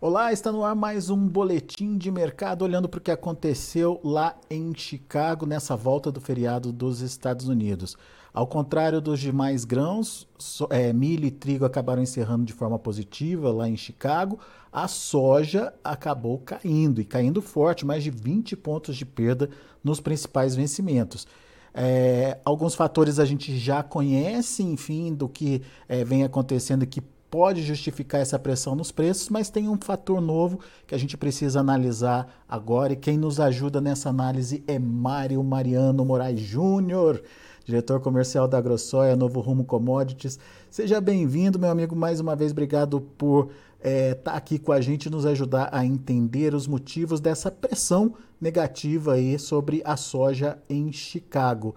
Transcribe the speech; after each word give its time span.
Olá, 0.00 0.32
está 0.32 0.52
no 0.52 0.64
ar 0.64 0.74
mais 0.74 1.08
um 1.08 1.16
boletim 1.16 1.96
de 1.96 2.10
mercado 2.10 2.62
olhando 2.62 2.88
para 2.88 2.98
o 2.98 3.00
que 3.00 3.10
aconteceu 3.10 4.00
lá 4.04 4.36
em 4.50 4.74
Chicago 4.76 5.46
nessa 5.46 5.76
volta 5.76 6.12
do 6.12 6.20
feriado 6.20 6.70
dos 6.70 7.00
Estados 7.00 7.48
Unidos. 7.48 7.96
Ao 8.32 8.46
contrário 8.46 9.00
dos 9.00 9.18
demais 9.18 9.64
grãos, 9.64 10.28
é, 10.68 10.92
milho 10.92 11.24
e 11.24 11.30
trigo 11.30 11.64
acabaram 11.64 12.02
encerrando 12.02 12.44
de 12.44 12.52
forma 12.52 12.78
positiva 12.78 13.50
lá 13.50 13.66
em 13.66 13.76
Chicago, 13.76 14.38
a 14.70 14.88
soja 14.88 15.72
acabou 15.82 16.38
caindo 16.38 17.00
e 17.00 17.04
caindo 17.04 17.40
forte, 17.40 17.86
mais 17.86 18.02
de 18.02 18.10
20 18.10 18.56
pontos 18.56 18.96
de 18.96 19.06
perda 19.06 19.48
nos 19.82 20.00
principais 20.00 20.54
vencimentos. 20.54 21.26
É, 21.72 22.38
alguns 22.44 22.74
fatores 22.74 23.18
a 23.18 23.24
gente 23.24 23.56
já 23.56 23.82
conhece, 23.82 24.62
enfim, 24.62 25.14
do 25.14 25.28
que 25.28 25.62
é, 25.88 26.04
vem 26.04 26.24
acontecendo 26.24 26.84
que 26.86 27.00
pode 27.34 27.64
justificar 27.64 28.20
essa 28.20 28.38
pressão 28.38 28.76
nos 28.76 28.92
preços, 28.92 29.28
mas 29.28 29.50
tem 29.50 29.68
um 29.68 29.76
fator 29.76 30.20
novo 30.20 30.60
que 30.86 30.94
a 30.94 30.98
gente 30.98 31.16
precisa 31.16 31.58
analisar 31.58 32.44
agora 32.48 32.92
e 32.92 32.96
quem 32.96 33.18
nos 33.18 33.40
ajuda 33.40 33.80
nessa 33.80 34.08
análise 34.08 34.62
é 34.68 34.78
Mário 34.78 35.42
Mariano 35.42 36.04
Moraes 36.04 36.38
Júnior, 36.38 37.20
diretor 37.64 37.98
comercial 37.98 38.46
da 38.46 38.58
AgroSoia, 38.58 39.16
Novo 39.16 39.40
Rumo 39.40 39.64
Commodities. 39.64 40.38
Seja 40.70 41.00
bem-vindo, 41.00 41.58
meu 41.58 41.70
amigo, 41.70 41.96
mais 41.96 42.20
uma 42.20 42.36
vez, 42.36 42.52
obrigado 42.52 43.00
por 43.00 43.46
estar 43.80 43.90
é, 43.90 44.14
tá 44.14 44.34
aqui 44.34 44.56
com 44.56 44.70
a 44.70 44.80
gente, 44.80 45.10
nos 45.10 45.26
ajudar 45.26 45.70
a 45.72 45.84
entender 45.84 46.54
os 46.54 46.68
motivos 46.68 47.18
dessa 47.18 47.50
pressão 47.50 48.14
negativa 48.40 49.14
aí 49.14 49.40
sobre 49.40 49.82
a 49.84 49.96
soja 49.96 50.56
em 50.70 50.92
Chicago. 50.92 51.74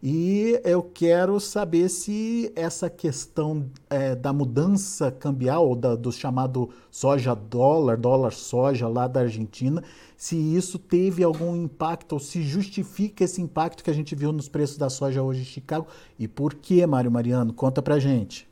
E 0.00 0.60
eu 0.64 0.82
quero 0.82 1.40
saber 1.40 1.88
se 1.88 2.52
essa 2.54 2.88
questão 2.88 3.68
é, 3.90 4.14
da 4.14 4.32
mudança 4.32 5.10
cambial, 5.10 5.74
da, 5.74 5.96
do 5.96 6.12
chamado 6.12 6.70
soja-dólar, 6.88 7.96
dólar-soja 7.96 8.86
lá 8.86 9.08
da 9.08 9.20
Argentina, 9.20 9.82
se 10.16 10.36
isso 10.36 10.78
teve 10.78 11.24
algum 11.24 11.56
impacto 11.56 12.12
ou 12.12 12.20
se 12.20 12.42
justifica 12.42 13.24
esse 13.24 13.42
impacto 13.42 13.82
que 13.82 13.90
a 13.90 13.94
gente 13.94 14.14
viu 14.14 14.32
nos 14.32 14.48
preços 14.48 14.78
da 14.78 14.88
soja 14.88 15.20
hoje 15.20 15.40
em 15.40 15.44
Chicago 15.44 15.88
e 16.16 16.28
por 16.28 16.54
que, 16.54 16.86
Mário 16.86 17.10
Mariano? 17.10 17.52
Conta 17.52 17.82
pra 17.82 17.98
gente. 17.98 18.46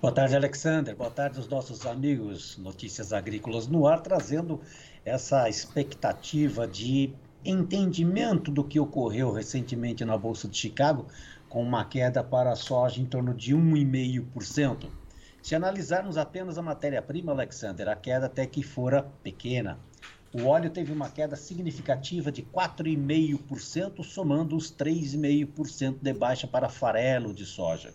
Boa 0.00 0.14
tarde, 0.14 0.34
Alexander. 0.34 0.96
Boa 0.96 1.10
tarde 1.10 1.36
aos 1.36 1.46
nossos 1.46 1.84
amigos 1.84 2.56
Notícias 2.56 3.12
Agrícolas 3.12 3.66
no 3.66 3.86
Ar, 3.86 4.00
trazendo 4.00 4.58
essa 5.04 5.46
expectativa 5.46 6.66
de 6.66 7.12
entendimento 7.44 8.50
do 8.50 8.64
que 8.64 8.78
ocorreu 8.78 9.32
recentemente 9.32 10.04
na 10.04 10.16
Bolsa 10.16 10.48
de 10.48 10.56
Chicago, 10.56 11.06
com 11.48 11.62
uma 11.62 11.84
queda 11.84 12.22
para 12.22 12.52
a 12.52 12.56
soja 12.56 13.00
em 13.00 13.04
torno 13.04 13.34
de 13.34 13.54
1,5%. 13.54 14.88
Se 15.42 15.54
analisarmos 15.54 16.16
apenas 16.16 16.58
a 16.58 16.62
matéria-prima, 16.62 17.32
Alexander, 17.32 17.88
a 17.88 17.96
queda 17.96 18.26
até 18.26 18.46
que 18.46 18.62
fora 18.62 19.02
pequena. 19.22 19.78
O 20.32 20.44
óleo 20.44 20.70
teve 20.70 20.92
uma 20.92 21.08
queda 21.08 21.34
significativa 21.34 22.30
de 22.30 22.42
4,5%, 22.42 24.04
somando 24.04 24.54
os 24.54 24.70
3,5% 24.70 25.96
de 26.00 26.12
baixa 26.12 26.46
para 26.46 26.68
farelo 26.68 27.34
de 27.34 27.44
soja. 27.44 27.92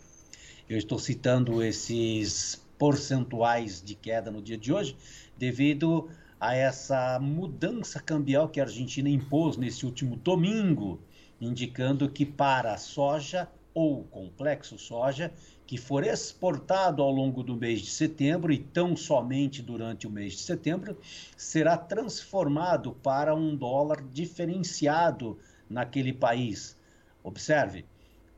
Eu 0.67 0.77
estou 0.77 0.99
citando 0.99 1.63
esses 1.63 2.61
percentuais 2.77 3.81
de 3.81 3.95
queda 3.95 4.31
no 4.31 4.41
dia 4.41 4.57
de 4.57 4.73
hoje, 4.73 4.97
devido 5.37 6.09
a 6.45 6.53
essa 6.53 7.19
mudança 7.19 7.99
cambial 7.99 8.47
que 8.47 8.59
a 8.59 8.65
Argentina 8.65 9.09
impôs 9.09 9.57
nesse 9.57 9.83
último 9.83 10.15
domingo, 10.15 11.01
indicando 11.41 12.07
que 12.07 12.23
para 12.23 12.73
a 12.73 12.77
soja 12.77 13.49
ou 13.73 14.03
complexo 14.03 14.77
soja 14.77 15.33
que 15.65 15.75
for 15.75 16.03
exportado 16.03 17.01
ao 17.01 17.11
longo 17.11 17.41
do 17.41 17.55
mês 17.55 17.81
de 17.81 17.89
setembro 17.89 18.53
e 18.53 18.59
tão 18.59 18.95
somente 18.95 19.63
durante 19.63 20.05
o 20.05 20.11
mês 20.11 20.33
de 20.33 20.39
setembro, 20.41 20.95
será 21.35 21.75
transformado 21.75 22.91
para 22.91 23.33
um 23.33 23.55
dólar 23.55 24.03
diferenciado 24.13 25.39
naquele 25.67 26.13
país. 26.13 26.77
Observe, 27.23 27.85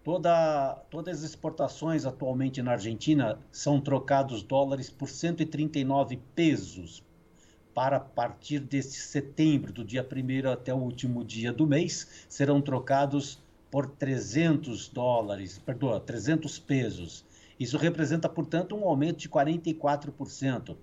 toda, 0.01 0.75
todas 0.89 1.18
as 1.18 1.31
exportações 1.31 2.06
atualmente 2.06 2.62
na 2.62 2.72
Argentina 2.72 3.38
são 3.51 3.81
trocados 3.81 4.41
dólares 4.44 4.89
por 4.89 5.09
139 5.09 6.22
pesos 6.34 7.06
para 7.78 8.00
partir 8.00 8.58
desse 8.58 9.00
setembro, 9.00 9.72
do 9.72 9.86
dia 9.86 10.02
1 10.02 10.50
até 10.50 10.74
o 10.74 10.78
último 10.78 11.24
dia 11.24 11.54
do 11.54 11.68
mês, 11.68 12.26
serão 12.28 12.60
trocados 12.60 13.40
por 13.70 13.86
300 13.86 14.90
dólares, 14.90 15.60
perdoa, 15.60 16.00
300 16.00 16.58
pesos. 16.58 17.24
Isso 17.60 17.78
representa, 17.78 18.28
portanto, 18.28 18.76
um 18.76 18.84
aumento 18.84 19.20
de 19.20 19.30
44%. 19.30 20.76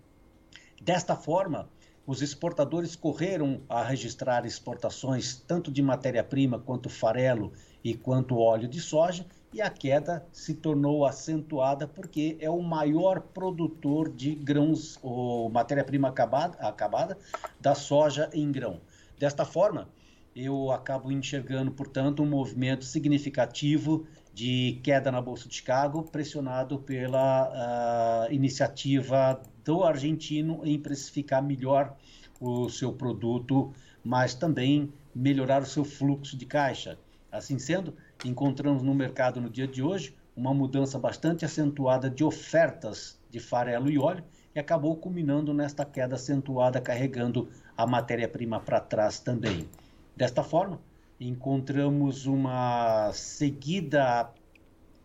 Desta 0.81 1.16
forma, 1.16 1.69
os 2.06 2.22
exportadores 2.22 2.94
correram 2.94 3.60
a 3.69 3.83
registrar 3.83 4.47
exportações 4.47 5.34
tanto 5.34 5.72
de 5.72 5.83
matéria-prima 5.83 6.60
quanto 6.60 6.88
farelo 6.88 7.53
e 7.83 7.94
quanto 7.94 8.38
óleo 8.38 8.69
de 8.69 8.81
soja, 8.81 9.27
e 9.54 9.62
a 9.62 9.70
queda 9.70 10.26
se 10.32 10.53
tornou 10.53 11.06
acentuada 11.06 11.87
porque 11.87 12.37
é 12.41 12.50
o 12.50 12.60
maior 12.60 13.20
produtor 13.20 14.12
de 14.12 14.34
grãos 14.34 14.98
ou 15.00 15.48
matéria-prima 15.48 16.09
acabada, 16.09 16.59
acabada 16.59 17.16
da 17.60 17.72
soja 17.72 18.28
em 18.32 18.50
grão. 18.50 18.81
Desta 19.16 19.44
forma, 19.44 19.88
eu 20.34 20.72
acabo 20.72 21.12
enxergando, 21.12 21.70
portanto, 21.70 22.20
um 22.20 22.26
movimento 22.26 22.84
significativo 22.84 24.04
de 24.32 24.81
queda 24.82 25.12
na 25.12 25.22
Bolsa 25.22 25.48
de 25.48 25.54
Chicago, 25.54 26.03
pressionado 26.03 26.81
pela 26.81 28.26
uh, 28.28 28.32
iniciativa 28.32 29.41
do 29.65 29.84
argentino 29.84 30.62
em 30.65 30.76
precificar 30.81 31.41
melhor 31.41 31.97
o 32.41 32.69
seu 32.69 32.92
produto, 32.92 33.72
mas 34.03 34.34
também 34.34 34.92
melhorar 35.15 35.62
o 35.62 35.66
seu 35.66 35.84
fluxo 35.84 36.36
de 36.36 36.44
caixa. 36.44 36.98
Assim 37.31 37.56
sendo, 37.59 37.94
encontramos 38.24 38.82
no 38.82 38.94
mercado 38.94 39.40
no 39.40 39.50
dia 39.50 39.68
de 39.68 39.82
hoje 39.82 40.14
uma 40.36 40.52
mudança 40.52 40.98
bastante 40.98 41.44
acentuada 41.44 42.10
de 42.10 42.24
ofertas 42.24 43.20
de 43.30 43.38
farelo 43.38 43.90
e 43.90 43.98
óleo 43.98 44.24
e 44.54 44.58
acabou 44.58 44.96
culminando 44.96 45.52
nesta 45.52 45.84
queda 45.84 46.14
acentuada, 46.14 46.80
carregando 46.80 47.48
a 47.76 47.86
matéria-prima 47.86 48.60
para 48.60 48.80
trás 48.80 49.18
também. 49.18 49.68
Desta 50.16 50.42
forma, 50.42 50.80
encontramos 51.21 52.26
uma 52.26 53.12
seguida 53.12 54.30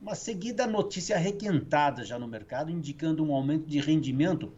uma 0.01 0.15
seguida 0.15 0.65
notícia 0.65 1.17
requentada 1.17 2.05
já 2.05 2.17
no 2.17 2.25
mercado, 2.25 2.71
indicando 2.71 3.21
um 3.21 3.33
aumento 3.33 3.67
de 3.67 3.81
rendimento 3.81 4.49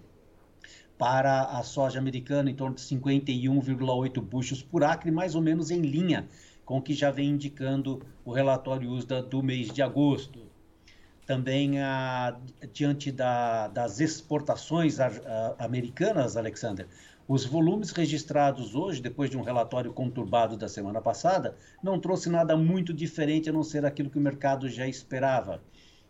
para 0.99 1.45
a 1.45 1.63
soja 1.63 1.97
americana 1.97 2.51
em 2.51 2.53
torno 2.53 2.75
de 2.75 2.81
51,8 2.83 4.21
buchos 4.21 4.61
por 4.61 4.83
acre, 4.83 5.09
mais 5.09 5.33
ou 5.33 5.41
menos 5.41 5.71
em 5.71 5.81
linha 5.81 6.27
com 6.71 6.77
o 6.77 6.81
que 6.81 6.93
já 6.93 7.11
vem 7.11 7.31
indicando 7.31 8.01
o 8.23 8.31
relatório 8.31 8.89
USDA 8.89 9.21
do 9.21 9.43
mês 9.43 9.73
de 9.73 9.81
agosto. 9.81 10.39
Também, 11.25 11.81
a, 11.81 12.37
diante 12.71 13.11
da, 13.11 13.67
das 13.67 13.99
exportações 13.99 14.97
a, 14.97 15.07
a, 15.07 15.65
americanas, 15.65 16.37
Alexander, 16.37 16.87
os 17.27 17.43
volumes 17.43 17.91
registrados 17.91 18.73
hoje, 18.73 19.01
depois 19.01 19.29
de 19.29 19.37
um 19.37 19.41
relatório 19.41 19.91
conturbado 19.91 20.55
da 20.55 20.69
semana 20.69 21.01
passada, 21.01 21.57
não 21.83 21.99
trouxe 21.99 22.29
nada 22.29 22.55
muito 22.55 22.93
diferente 22.93 23.49
a 23.49 23.51
não 23.51 23.63
ser 23.63 23.85
aquilo 23.85 24.09
que 24.09 24.17
o 24.17 24.21
mercado 24.21 24.69
já 24.69 24.87
esperava. 24.87 25.61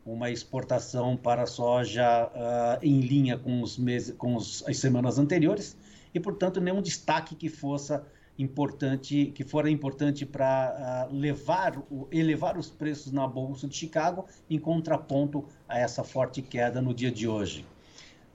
Uma 0.06 0.30
exportação 0.30 1.18
para 1.18 1.48
soja 1.48 2.28
uh, 2.28 2.86
em 2.86 3.00
linha 3.00 3.36
com, 3.36 3.64
os 3.64 3.80
meses, 3.80 4.16
com 4.16 4.36
os, 4.36 4.64
as 4.68 4.78
semanas 4.78 5.18
anteriores 5.18 5.76
e, 6.14 6.20
portanto, 6.20 6.62
nenhum 6.62 6.84
destaque 6.84 7.34
que 7.34 7.50
fosse 7.50 8.00
importante, 8.42 9.32
que 9.36 9.44
fora 9.44 9.70
importante 9.70 10.26
para 10.26 11.08
uh, 11.10 11.16
levar, 11.16 11.82
elevar 12.12 12.58
os 12.58 12.70
preços 12.70 13.12
na 13.12 13.28
bolsa 13.28 13.68
de 13.68 13.76
Chicago 13.76 14.26
em 14.50 14.60
contraponto 14.60 15.46
a 15.68 15.80
essa 15.80 16.04
forte 16.04 16.42
queda 16.42 16.82
no 16.82 16.94
dia 16.94 17.12
de 17.12 17.28
hoje. 17.28 17.66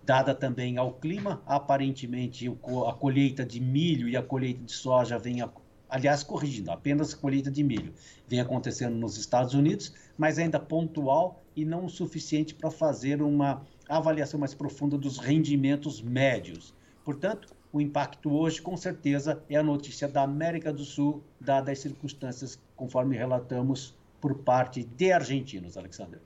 Dada 0.05 0.35
também 0.35 0.79
ao 0.79 0.93
clima, 0.93 1.43
aparentemente 1.45 2.47
a 2.89 2.93
colheita 2.93 3.45
de 3.45 3.61
milho 3.61 4.09
e 4.09 4.17
a 4.17 4.23
colheita 4.23 4.63
de 4.63 4.73
soja 4.73 5.19
vem, 5.19 5.43
a, 5.43 5.51
aliás, 5.91 6.23
corrigindo, 6.23 6.71
apenas 6.71 7.13
a 7.13 7.17
colheita 7.17 7.51
de 7.51 7.65
milho 7.65 7.93
vem 8.29 8.41
acontecendo 8.41 8.95
nos 8.95 9.17
Estados 9.17 9.55
Unidos, 9.55 9.93
mas 10.17 10.39
ainda 10.39 10.61
pontual 10.61 11.43
e 11.57 11.65
não 11.65 11.87
o 11.87 11.91
suficiente 11.91 12.55
para 12.55 12.71
fazer 12.71 13.21
uma 13.21 13.63
avaliação 13.89 14.39
mais 14.39 14.55
profunda 14.55 14.97
dos 14.97 15.19
rendimentos 15.19 16.01
médios. 16.01 16.73
Portanto, 17.05 17.56
o 17.73 17.81
impacto 17.81 18.33
hoje, 18.33 18.61
com 18.63 18.77
certeza, 18.77 19.43
é 19.49 19.57
a 19.57 19.63
notícia 19.63 20.09
da 20.09 20.23
América 20.23 20.73
do 20.73 20.85
Sul, 20.85 21.23
dadas 21.41 21.73
as 21.73 21.79
circunstâncias, 21.81 22.59
conforme 22.75 23.17
relatamos, 23.17 23.95
por 24.21 24.35
parte 24.35 24.83
de 24.83 25.13
argentinos, 25.13 25.77
Alexander. 25.77 26.21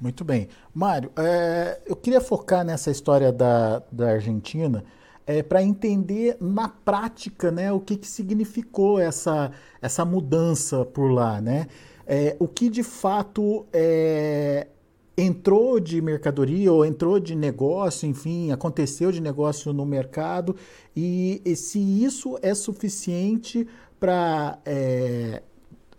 Muito 0.00 0.24
bem. 0.24 0.48
Mário, 0.74 1.10
é, 1.16 1.80
eu 1.86 1.96
queria 1.96 2.20
focar 2.20 2.64
nessa 2.64 2.90
história 2.90 3.32
da, 3.32 3.82
da 3.90 4.10
Argentina 4.10 4.84
é, 5.26 5.42
para 5.42 5.62
entender 5.62 6.36
na 6.40 6.68
prática 6.68 7.50
né, 7.50 7.72
o 7.72 7.80
que, 7.80 7.96
que 7.96 8.06
significou 8.06 9.00
essa, 9.00 9.50
essa 9.80 10.04
mudança 10.04 10.84
por 10.84 11.10
lá. 11.10 11.40
Né? 11.40 11.66
É, 12.06 12.36
o 12.38 12.46
que 12.46 12.68
de 12.68 12.82
fato 12.82 13.66
é, 13.72 14.68
entrou 15.16 15.80
de 15.80 16.00
mercadoria 16.02 16.70
ou 16.70 16.84
entrou 16.84 17.18
de 17.18 17.34
negócio, 17.34 18.08
enfim, 18.08 18.52
aconteceu 18.52 19.10
de 19.10 19.20
negócio 19.20 19.72
no 19.72 19.86
mercado, 19.86 20.54
e, 20.94 21.40
e 21.44 21.56
se 21.56 21.78
isso 21.78 22.38
é 22.42 22.54
suficiente 22.54 23.66
para 23.98 24.58
é, 24.66 25.42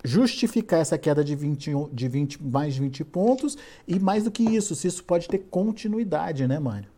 justificar 0.03 0.81
essa 0.81 0.97
queda 0.97 1.23
de, 1.23 1.35
20, 1.35 1.71
de 1.91 2.07
20, 2.07 2.43
mais 2.43 2.75
de 2.75 2.81
20 2.81 3.03
pontos, 3.05 3.57
e 3.87 3.99
mais 3.99 4.23
do 4.23 4.31
que 4.31 4.43
isso, 4.43 4.75
se 4.75 4.87
isso 4.87 5.03
pode 5.03 5.27
ter 5.27 5.39
continuidade, 5.49 6.47
né, 6.47 6.59
Mário? 6.59 6.89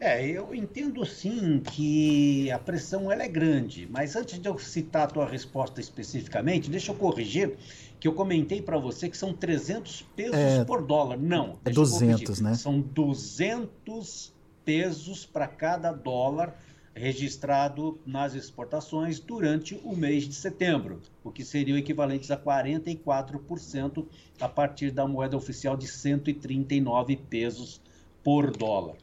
É, 0.00 0.24
eu 0.24 0.54
entendo 0.54 1.04
sim 1.04 1.58
que 1.58 2.48
a 2.52 2.58
pressão 2.58 3.10
ela 3.10 3.24
é 3.24 3.28
grande, 3.28 3.88
mas 3.90 4.14
antes 4.14 4.38
de 4.38 4.48
eu 4.48 4.56
citar 4.56 5.02
a 5.02 5.06
tua 5.08 5.26
resposta 5.26 5.80
especificamente, 5.80 6.70
deixa 6.70 6.92
eu 6.92 6.94
corrigir 6.94 7.56
que 8.00 8.06
eu 8.06 8.12
comentei 8.12 8.62
para 8.62 8.78
você 8.78 9.08
que 9.08 9.16
são 9.16 9.32
300 9.32 10.02
pesos 10.14 10.34
é, 10.34 10.64
por 10.64 10.82
dólar. 10.82 11.18
Não, 11.18 11.58
é 11.64 11.70
200, 11.70 12.40
né? 12.40 12.54
São 12.54 12.80
200 12.80 14.32
pesos 14.64 15.26
para 15.26 15.48
cada 15.48 15.92
dólar 15.92 16.56
registrado 16.94 17.98
nas 18.04 18.34
exportações 18.34 19.20
durante 19.20 19.80
o 19.84 19.94
mês 19.94 20.24
de 20.24 20.34
setembro, 20.34 21.00
o 21.22 21.30
que 21.30 21.44
seria 21.44 21.74
o 21.74 21.78
equivalente 21.78 22.30
a 22.32 22.36
44% 22.36 24.04
a 24.40 24.48
partir 24.48 24.90
da 24.90 25.06
moeda 25.06 25.36
oficial 25.36 25.76
de 25.76 25.86
139 25.86 27.16
pesos 27.16 27.80
por 28.22 28.50
dólar. 28.50 28.96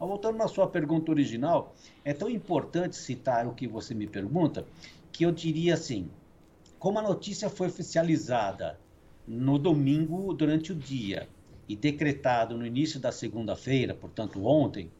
Mas 0.00 0.08
voltando 0.08 0.38
na 0.38 0.48
sua 0.48 0.66
pergunta 0.66 1.12
original, 1.12 1.74
é 2.04 2.12
tão 2.12 2.28
importante 2.28 2.96
citar 2.96 3.46
o 3.46 3.54
que 3.54 3.68
você 3.68 3.94
me 3.94 4.06
pergunta, 4.06 4.66
que 5.12 5.24
eu 5.24 5.30
diria 5.30 5.74
assim, 5.74 6.10
como 6.82 6.98
a 6.98 7.02
notícia 7.02 7.48
foi 7.48 7.68
oficializada 7.68 8.76
no 9.24 9.56
domingo 9.56 10.34
durante 10.34 10.72
o 10.72 10.74
dia 10.74 11.28
e 11.68 11.76
decretado 11.76 12.58
no 12.58 12.66
início 12.66 12.98
da 12.98 13.12
segunda-feira, 13.12 13.94
portanto 13.94 14.44
ontem, 14.44 14.90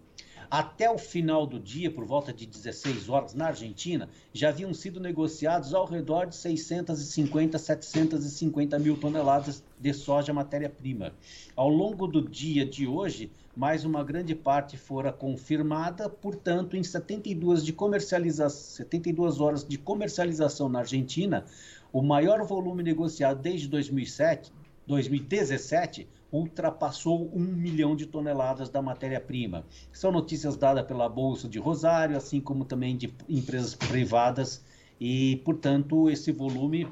até 0.53 0.91
o 0.91 0.99
final 0.99 1.47
do 1.47 1.59
dia, 1.59 1.91
por 1.91 2.05
volta 2.05 2.31
de 2.31 2.45
16 2.45 3.09
horas, 3.09 3.33
na 3.33 3.47
Argentina, 3.47 4.07
já 4.35 4.51
haviam 4.51 4.75
sido 4.75 5.01
negociados 5.01 5.73
ao 5.73 5.87
redor 5.87 6.27
de 6.27 6.37
650, 6.37 7.59
750 7.59 8.79
mil 8.79 8.99
toneladas 8.99 9.65
de 9.81 9.95
soja 9.95 10.31
matéria-prima. 10.31 11.15
Ao 11.57 11.71
longo 11.71 12.07
do 12.07 12.21
dia 12.21 12.67
de 12.67 12.87
hoje, 12.87 13.31
mais 13.57 13.87
uma 13.87 14.05
grande 14.05 14.35
parte 14.35 14.77
fora 14.77 15.11
confirmada, 15.11 16.07
portanto, 16.11 16.77
em 16.77 16.83
72, 16.83 17.65
de 17.65 17.73
comercialização, 17.73 18.77
72 18.77 19.41
horas 19.41 19.67
de 19.67 19.79
comercialização 19.79 20.69
na 20.69 20.81
Argentina, 20.81 21.47
o 21.91 22.03
maior 22.03 22.45
volume 22.45 22.83
negociado 22.83 23.41
desde 23.41 23.69
2007, 23.69 24.53
2017 24.87 26.09
ultrapassou 26.33 27.31
um 27.35 27.45
milhão 27.45 27.95
de 27.95 28.07
toneladas 28.07 28.71
da 28.71 28.81
matéria-prima. 28.81 29.67
São 29.93 30.11
notícias 30.11 30.57
dadas 30.57 30.87
pela 30.87 31.09
Bolsa 31.09 31.47
de 31.49 31.59
Rosário, 31.59 32.17
assim 32.17 32.41
como 32.41 32.65
também 32.65 32.97
de 32.97 33.13
empresas 33.29 33.75
privadas, 33.75 34.65
e, 34.99 35.37
portanto, 35.45 36.09
esse 36.09 36.33
volume 36.33 36.89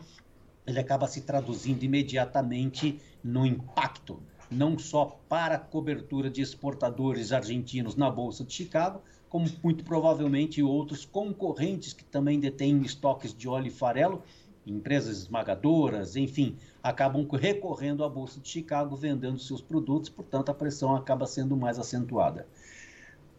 ele 0.66 0.78
acaba 0.78 1.08
se 1.08 1.22
traduzindo 1.22 1.82
imediatamente 1.84 3.00
no 3.24 3.46
impacto, 3.46 4.22
não 4.50 4.78
só 4.78 5.18
para 5.28 5.54
a 5.54 5.58
cobertura 5.58 6.28
de 6.28 6.42
exportadores 6.42 7.32
argentinos 7.32 7.96
na 7.96 8.10
Bolsa 8.10 8.44
de 8.44 8.52
Chicago, 8.52 9.00
como 9.28 9.48
muito 9.62 9.84
provavelmente 9.84 10.62
outros 10.62 11.04
concorrentes 11.04 11.92
que 11.92 12.04
também 12.04 12.38
detêm 12.40 12.82
estoques 12.82 13.32
de 13.32 13.48
óleo 13.48 13.68
e 13.68 13.70
farelo, 13.70 14.22
empresas 14.66 15.18
esmagadoras, 15.18 16.16
enfim, 16.16 16.56
acabam 16.82 17.26
recorrendo 17.32 18.04
à 18.04 18.08
Bolsa 18.08 18.40
de 18.40 18.48
Chicago 18.48 18.96
vendendo 18.96 19.38
seus 19.38 19.60
produtos, 19.60 20.10
portanto 20.10 20.50
a 20.50 20.54
pressão 20.54 20.94
acaba 20.94 21.26
sendo 21.26 21.56
mais 21.56 21.78
acentuada. 21.78 22.46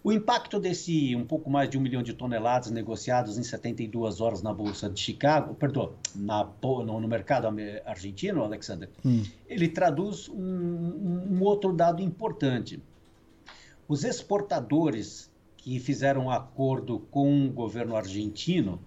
O 0.03 0.11
impacto 0.11 0.59
desse 0.59 1.15
um 1.15 1.25
pouco 1.25 1.47
mais 1.47 1.69
de 1.69 1.77
um 1.77 1.81
milhão 1.81 2.01
de 2.01 2.13
toneladas 2.13 2.71
negociados 2.71 3.37
em 3.37 3.43
72 3.43 4.19
horas 4.19 4.41
na 4.41 4.51
Bolsa 4.51 4.89
de 4.89 4.99
Chicago, 4.99 5.53
perdão, 5.53 5.93
na, 6.15 6.49
no, 6.63 6.99
no 6.99 7.07
mercado 7.07 7.47
argentino, 7.85 8.43
Alexander, 8.43 8.89
hum. 9.05 9.23
ele 9.47 9.67
traduz 9.67 10.27
um, 10.27 11.27
um 11.29 11.43
outro 11.43 11.71
dado 11.71 12.01
importante. 12.01 12.81
Os 13.87 14.03
exportadores 14.03 15.29
que 15.55 15.79
fizeram 15.79 16.31
acordo 16.31 16.99
com 17.11 17.45
o 17.45 17.51
governo 17.51 17.95
argentino 17.95 18.79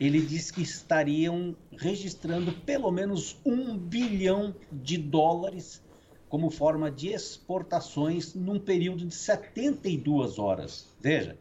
ele 0.00 0.22
diz 0.22 0.50
que 0.50 0.62
estariam 0.62 1.54
registrando 1.76 2.52
pelo 2.52 2.90
menos 2.90 3.36
um 3.44 3.76
bilhão 3.76 4.56
de 4.72 4.96
dólares 4.96 5.82
como 6.26 6.48
forma 6.48 6.90
de 6.90 7.08
exportações 7.08 8.34
num 8.34 8.58
período 8.58 9.04
de 9.04 9.14
72 9.14 10.38
horas. 10.38 10.88
Veja, 10.98 11.36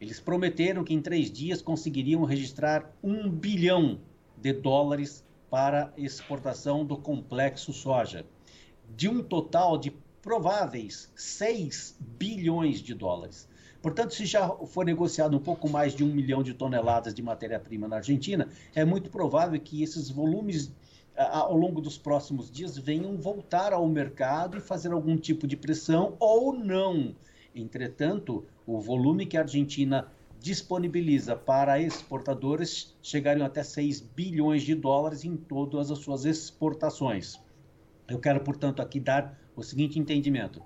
eles 0.00 0.18
prometeram 0.18 0.82
que 0.82 0.94
em 0.94 1.00
três 1.00 1.30
dias 1.30 1.62
conseguiriam 1.62 2.24
registrar 2.24 2.92
um 3.02 3.30
bilhão 3.30 4.00
de 4.36 4.52
dólares 4.52 5.24
para 5.48 5.92
exportação 5.96 6.84
do 6.84 6.96
complexo 6.96 7.72
soja, 7.72 8.26
de 8.96 9.08
um 9.08 9.22
total 9.22 9.78
de 9.78 9.92
prováveis 10.20 11.12
6 11.14 11.96
bilhões 12.00 12.80
de 12.80 12.94
dólares. 12.94 13.48
Portanto, 13.86 14.14
se 14.14 14.26
já 14.26 14.48
for 14.48 14.84
negociado 14.84 15.36
um 15.36 15.38
pouco 15.38 15.68
mais 15.68 15.94
de 15.94 16.02
um 16.02 16.08
milhão 16.08 16.42
de 16.42 16.52
toneladas 16.52 17.14
de 17.14 17.22
matéria-prima 17.22 17.86
na 17.86 17.98
Argentina, 17.98 18.48
é 18.74 18.84
muito 18.84 19.08
provável 19.08 19.60
que 19.60 19.80
esses 19.80 20.10
volumes 20.10 20.72
ao 21.16 21.56
longo 21.56 21.80
dos 21.80 21.96
próximos 21.96 22.50
dias 22.50 22.76
venham 22.76 23.16
voltar 23.16 23.72
ao 23.72 23.86
mercado 23.88 24.56
e 24.56 24.60
fazer 24.60 24.90
algum 24.90 25.16
tipo 25.16 25.46
de 25.46 25.56
pressão 25.56 26.16
ou 26.18 26.52
não. 26.52 27.14
Entretanto, 27.54 28.44
o 28.66 28.80
volume 28.80 29.24
que 29.24 29.36
a 29.36 29.42
Argentina 29.42 30.10
disponibiliza 30.40 31.36
para 31.36 31.80
exportadores 31.80 32.92
chegariam 33.00 33.46
até 33.46 33.62
6 33.62 34.00
bilhões 34.00 34.64
de 34.64 34.74
dólares 34.74 35.24
em 35.24 35.36
todas 35.36 35.92
as 35.92 35.98
suas 36.00 36.24
exportações. 36.24 37.40
Eu 38.08 38.18
quero, 38.18 38.40
portanto, 38.40 38.82
aqui 38.82 38.98
dar 38.98 39.38
o 39.54 39.62
seguinte 39.62 39.96
entendimento. 39.96 40.60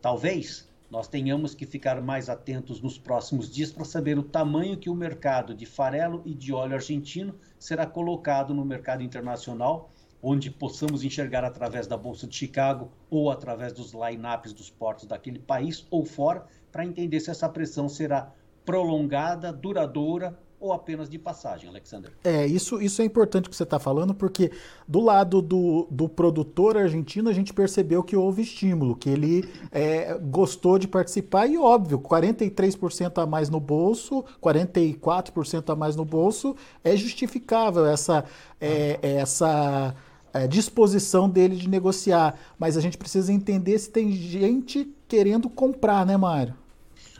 Talvez 0.00 0.71
nós 0.92 1.08
tenhamos 1.08 1.54
que 1.54 1.64
ficar 1.64 2.02
mais 2.02 2.28
atentos 2.28 2.82
nos 2.82 2.98
próximos 2.98 3.50
dias 3.50 3.72
para 3.72 3.82
saber 3.82 4.18
o 4.18 4.22
tamanho 4.22 4.76
que 4.76 4.90
o 4.90 4.94
mercado 4.94 5.54
de 5.54 5.64
farelo 5.64 6.20
e 6.26 6.34
de 6.34 6.52
óleo 6.52 6.74
argentino 6.74 7.34
será 7.58 7.86
colocado 7.86 8.52
no 8.52 8.62
mercado 8.62 9.02
internacional, 9.02 9.90
onde 10.22 10.50
possamos 10.50 11.02
enxergar 11.02 11.44
através 11.44 11.86
da 11.86 11.96
Bolsa 11.96 12.26
de 12.26 12.36
Chicago 12.36 12.92
ou 13.08 13.30
através 13.30 13.72
dos 13.72 13.94
line-ups 13.94 14.52
dos 14.52 14.68
portos 14.68 15.06
daquele 15.06 15.38
país 15.38 15.86
ou 15.90 16.04
fora, 16.04 16.44
para 16.70 16.84
entender 16.84 17.20
se 17.20 17.30
essa 17.30 17.48
pressão 17.48 17.88
será 17.88 18.30
prolongada, 18.62 19.50
duradoura 19.50 20.38
ou 20.62 20.72
apenas 20.72 21.10
de 21.10 21.18
passagem, 21.18 21.68
Alexander? 21.68 22.12
É, 22.22 22.46
isso, 22.46 22.80
isso 22.80 23.02
é 23.02 23.04
importante 23.04 23.50
que 23.50 23.56
você 23.56 23.64
está 23.64 23.80
falando, 23.80 24.14
porque 24.14 24.52
do 24.86 25.00
lado 25.00 25.42
do, 25.42 25.88
do 25.90 26.08
produtor 26.08 26.76
argentino 26.76 27.28
a 27.28 27.32
gente 27.32 27.52
percebeu 27.52 28.00
que 28.00 28.14
houve 28.14 28.42
estímulo, 28.42 28.94
que 28.94 29.10
ele 29.10 29.50
é, 29.72 30.16
gostou 30.18 30.78
de 30.78 30.86
participar 30.86 31.48
e, 31.48 31.58
óbvio, 31.58 31.98
43% 31.98 33.20
a 33.20 33.26
mais 33.26 33.50
no 33.50 33.58
bolso, 33.58 34.24
44% 34.40 35.70
a 35.70 35.74
mais 35.74 35.96
no 35.96 36.04
bolso, 36.04 36.54
é 36.84 36.96
justificável 36.96 37.84
essa, 37.84 38.24
é, 38.60 39.00
essa 39.02 39.92
é, 40.32 40.46
disposição 40.46 41.28
dele 41.28 41.56
de 41.56 41.68
negociar. 41.68 42.36
Mas 42.56 42.76
a 42.76 42.80
gente 42.80 42.96
precisa 42.96 43.32
entender 43.32 43.76
se 43.80 43.90
tem 43.90 44.12
gente 44.12 44.94
querendo 45.08 45.50
comprar, 45.50 46.06
né, 46.06 46.16
Mário? 46.16 46.61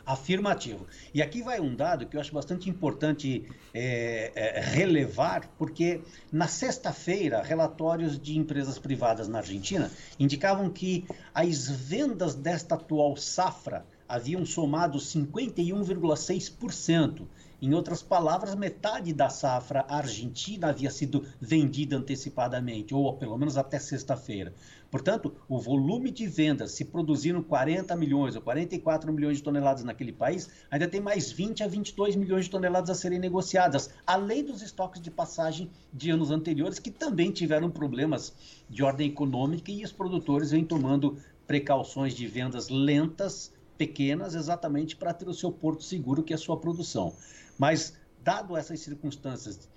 Afirmativo. 0.05 0.85
E 1.13 1.21
aqui 1.21 1.41
vai 1.41 1.61
um 1.61 1.73
dado 1.73 2.05
que 2.05 2.17
eu 2.17 2.21
acho 2.21 2.33
bastante 2.33 2.69
importante 2.69 3.49
é, 3.73 4.33
é, 4.35 4.59
relevar, 4.59 5.47
porque 5.57 6.01
na 6.31 6.47
sexta-feira, 6.47 7.41
relatórios 7.41 8.19
de 8.19 8.37
empresas 8.37 8.77
privadas 8.77 9.29
na 9.29 9.37
Argentina 9.37 9.89
indicavam 10.19 10.69
que 10.69 11.05
as 11.33 11.69
vendas 11.69 12.35
desta 12.35 12.75
atual 12.75 13.15
safra 13.15 13.85
haviam 14.07 14.45
somado 14.45 14.99
51,6%. 14.99 17.25
Em 17.65 17.73
outras 17.73 18.03
palavras, 18.03 18.55
metade 18.55 19.13
da 19.13 19.29
safra 19.29 19.85
argentina 19.87 20.67
havia 20.67 20.91
sido 20.91 21.25
vendida 21.39 21.95
antecipadamente, 21.95 22.93
ou 22.93 23.13
pelo 23.13 23.37
menos 23.37 23.57
até 23.57 23.79
sexta-feira. 23.79 24.53
Portanto, 24.91 25.33
o 25.47 25.57
volume 25.57 26.11
de 26.11 26.27
vendas, 26.27 26.73
se 26.73 26.83
produziram 26.83 27.41
40 27.41 27.95
milhões 27.95 28.35
ou 28.35 28.41
44 28.41 29.13
milhões 29.13 29.37
de 29.37 29.43
toneladas 29.43 29.85
naquele 29.85 30.11
país, 30.11 30.49
ainda 30.69 30.89
tem 30.89 30.99
mais 30.99 31.31
20 31.31 31.63
a 31.63 31.67
22 31.69 32.17
milhões 32.17 32.43
de 32.43 32.51
toneladas 32.51 32.89
a 32.89 32.95
serem 32.95 33.17
negociadas, 33.17 33.89
além 34.05 34.43
dos 34.43 34.61
estoques 34.61 35.01
de 35.01 35.09
passagem 35.09 35.71
de 35.93 36.11
anos 36.11 36.31
anteriores, 36.31 36.79
que 36.79 36.91
também 36.91 37.31
tiveram 37.31 37.71
problemas 37.71 38.33
de 38.69 38.83
ordem 38.83 39.07
econômica 39.07 39.71
e 39.71 39.85
os 39.85 39.91
produtores 39.93 40.51
vêm 40.51 40.65
tomando 40.65 41.17
precauções 41.47 42.13
de 42.13 42.27
vendas 42.27 42.67
lentas, 42.67 43.53
pequenas, 43.77 44.35
exatamente 44.35 44.97
para 44.97 45.13
ter 45.13 45.29
o 45.29 45.33
seu 45.33 45.49
porto 45.49 45.81
seguro, 45.81 46.23
que 46.23 46.33
é 46.33 46.35
a 46.35 46.39
sua 46.39 46.57
produção. 46.57 47.13
Mas, 47.57 47.97
dado 48.23 48.57
essas 48.57 48.79
circunstâncias 48.79 49.69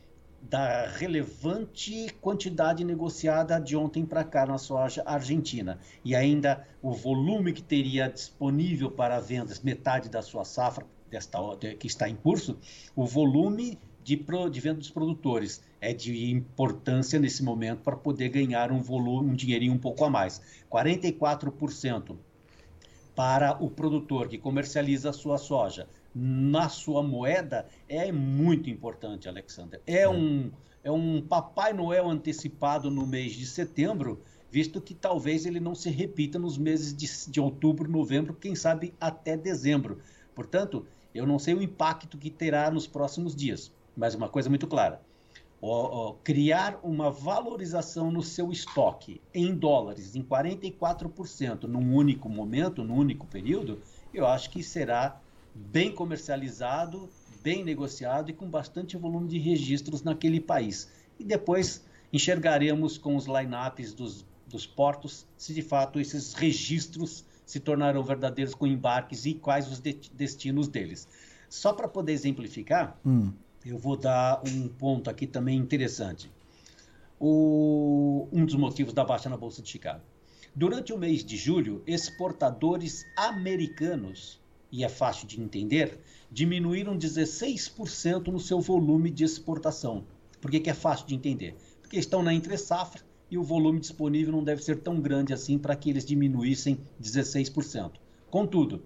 da 0.43 0.87
relevante 0.87 2.09
quantidade 2.21 2.85
negociada 2.85 3.61
de 3.61 3.77
ontem 3.77 4.05
para 4.05 4.23
cá 4.23 4.47
na 4.47 4.59
soja 4.59 5.03
argentina 5.05 5.79
e 6.05 6.15
ainda 6.15 6.67
o 6.81 6.93
volume 6.93 7.53
que 7.53 7.63
teria 7.63 8.09
disponível 8.09 8.91
para 8.91 9.19
vendas, 9.19 9.61
metade 9.61 10.09
da 10.09 10.23
sua 10.23 10.45
safra 10.45 10.87
desta 11.11 11.39
que 11.79 11.87
está 11.87 12.09
em 12.09 12.15
curso, 12.15 12.59
o 12.95 13.05
volume 13.05 13.79
de, 14.05 14.17
de 14.17 14.61
venda 14.61 14.79
dos 14.79 14.91
produtores 14.91 15.63
é 15.81 15.93
de 15.93 16.31
importância 16.31 17.19
nesse 17.19 17.43
momento 17.43 17.81
para 17.81 17.97
poder 17.97 18.29
ganhar 18.29 18.71
um 18.71 18.81
volume, 18.81 19.31
um 19.31 19.35
dinheirinho 19.35 19.73
um 19.73 19.79
pouco 19.79 20.05
a 20.05 20.11
mais. 20.11 20.41
44% 20.71 22.17
para 23.17 23.57
o 23.63 23.71
produtor 23.71 24.29
que 24.29 24.39
comercializa 24.39 25.11
a 25.11 25.13
sua 25.13 25.39
soja 25.39 25.89
na 26.19 26.71
sua 26.71 27.03
moeda 27.03 27.69
é 27.87 28.11
muito 28.11 28.71
importante, 28.71 29.29
Alexander. 29.29 29.83
É, 29.87 29.99
é, 29.99 30.09
um, 30.09 30.51
é 30.83 30.91
um 30.91 31.21
Papai 31.21 31.75
Noel 31.75 32.09
antecipado 32.09 32.91
no 32.91 33.07
mês 33.07 33.35
de 33.35 33.45
setembro, 33.45 34.23
visto 34.51 34.81
que 34.81 34.95
talvez 34.95 35.45
ele 35.45 35.61
não 35.61 35.75
se 35.75 35.91
repita 35.91 36.39
nos 36.39 36.57
meses 36.57 36.97
de, 36.97 37.31
de 37.31 37.39
outubro, 37.39 37.91
novembro, 37.91 38.33
quem 38.33 38.55
sabe 38.55 38.95
até 38.99 39.37
dezembro. 39.37 40.01
Portanto, 40.35 40.87
eu 41.15 41.27
não 41.27 41.39
sei 41.39 41.53
o 41.53 41.63
impacto 41.63 42.17
que 42.17 42.31
terá 42.31 42.71
nos 42.71 42.87
próximos 42.87 43.37
dias, 43.37 43.71
mas 43.95 44.15
uma 44.15 44.31
coisa 44.31 44.49
muito 44.49 44.67
clara: 44.67 45.03
criar 46.25 46.81
uma 46.83 47.11
valorização 47.11 48.11
no 48.11 48.23
seu 48.23 48.51
estoque 48.51 49.21
em 49.35 49.55
dólares 49.55 50.17
em 50.17 50.23
44% 50.23 51.65
num 51.65 51.95
único 51.95 52.27
momento, 52.27 52.83
num 52.83 52.97
único 52.97 53.27
período, 53.27 53.83
eu 54.15 54.27
acho 54.27 54.49
que 54.49 54.63
será 54.63 55.21
bem 55.57 55.93
comercializado, 55.93 57.09
bem 57.43 57.65
negociado 57.65 58.31
e 58.31 58.35
com 58.35 58.49
bastante 58.49 58.97
volume 58.97 59.29
de 59.29 59.39
registros 59.39 60.03
naquele 60.03 60.41
país. 60.41 60.89
E 61.19 61.25
depois 61.25 61.85
enxergaremos 62.13 62.99
com 62.99 63.17
os 63.17 63.27
lineups 63.27 63.95
dos, 63.95 64.25
dos 64.47 64.67
portos 64.67 65.27
se 65.37 65.55
de 65.55 65.63
fato 65.63 65.99
esses 65.99 66.35
registros 66.35 67.25
se 67.45 67.61
tornarão 67.61 68.03
verdadeiros 68.03 68.55
com 68.55 68.67
embarques 68.67 69.25
e 69.25 69.35
quais 69.35 69.71
os 69.71 69.81
de 69.81 69.93
destinos 70.13 70.67
deles. 70.69 71.09
Só 71.49 71.73
para 71.73 71.87
poder 71.87 72.13
exemplificar, 72.13 72.99
hum. 73.07 73.33
eu 73.65 73.79
vou 73.79 73.97
dar 73.97 74.43
um 74.47 74.69
ponto 74.69 75.09
aqui 75.09 75.27
também 75.27 75.57
interessante. 75.57 76.31
O, 77.19 78.29
um 78.33 78.45
dos 78.45 78.57
motivos 78.57 78.93
da 78.93 79.05
baixa 79.05 79.29
na 79.29 79.37
Bolsa 79.37 79.63
de 79.63 79.69
Chicago. 79.69 80.03
Durante 80.55 80.93
o 80.93 80.99
mês 80.99 81.25
de 81.25 81.37
julho, 81.37 81.83
exportadores 81.87 83.05
americanos, 83.17 84.41
e 84.77 84.85
é 84.85 84.91
fácil 84.91 85.27
de 85.27 85.41
entender, 85.41 85.99
diminuíram 86.31 86.99
16% 86.99 88.27
no 88.27 88.39
seu 88.39 88.61
volume 88.61 89.11
de 89.11 89.25
exportação. 89.25 90.05
Por 90.39 90.51
que, 90.51 90.61
que 90.61 90.69
é 90.69 90.75
fácil 90.75 91.07
de 91.07 91.15
entender? 91.15 91.57
Porque 91.81 91.97
estão 91.97 92.23
na 92.23 92.35
entre-safra 92.35 93.01
e 93.31 93.39
o 93.39 93.43
volume 93.43 93.81
disponível 93.81 94.33
não 94.33 94.45
deve 94.45 94.63
ser 94.63 94.81
tão 94.81 95.01
grande 95.01 95.33
assim 95.33 95.59
para 95.59 95.75
que 95.75 95.89
eles 95.89 96.05
diminuíssem 96.05 96.79
16%. 97.03 97.93
Contudo, 98.31 98.83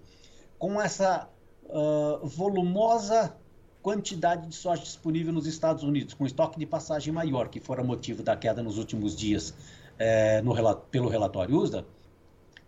com 0.61 0.81
essa 0.81 1.29
uh, 1.65 2.25
volumosa 2.25 3.37
quantidade 3.83 4.47
de 4.47 4.55
soja 4.55 4.83
disponível 4.83 5.33
nos 5.33 5.49
Estados 5.49 5.83
Unidos, 5.83 6.15
com 6.15 6.25
estoque 6.25 6.57
de 6.57 6.67
passagem 6.67 7.13
maior, 7.13 7.49
que 7.49 7.59
fora 7.59 7.83
motivo 7.83 8.23
da 8.23 8.37
queda 8.37 8.63
nos 8.63 8.79
últimos 8.79 9.17
dias 9.17 9.55
eh, 9.99 10.43
no, 10.43 10.55
pelo 10.91 11.09
relatório 11.09 11.57
USDA, 11.57 11.87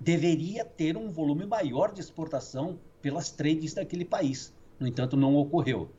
deveria 0.01 0.65
ter 0.65 0.97
um 0.97 1.11
volume 1.11 1.45
maior 1.45 1.93
de 1.93 2.01
exportação 2.01 2.79
pelas 3.03 3.31
trades 3.31 3.75
daquele 3.75 4.05
país. 4.05 4.55
No 4.79 4.87
entanto, 4.87 5.17
não 5.17 5.37
ocorreu. 5.37 5.91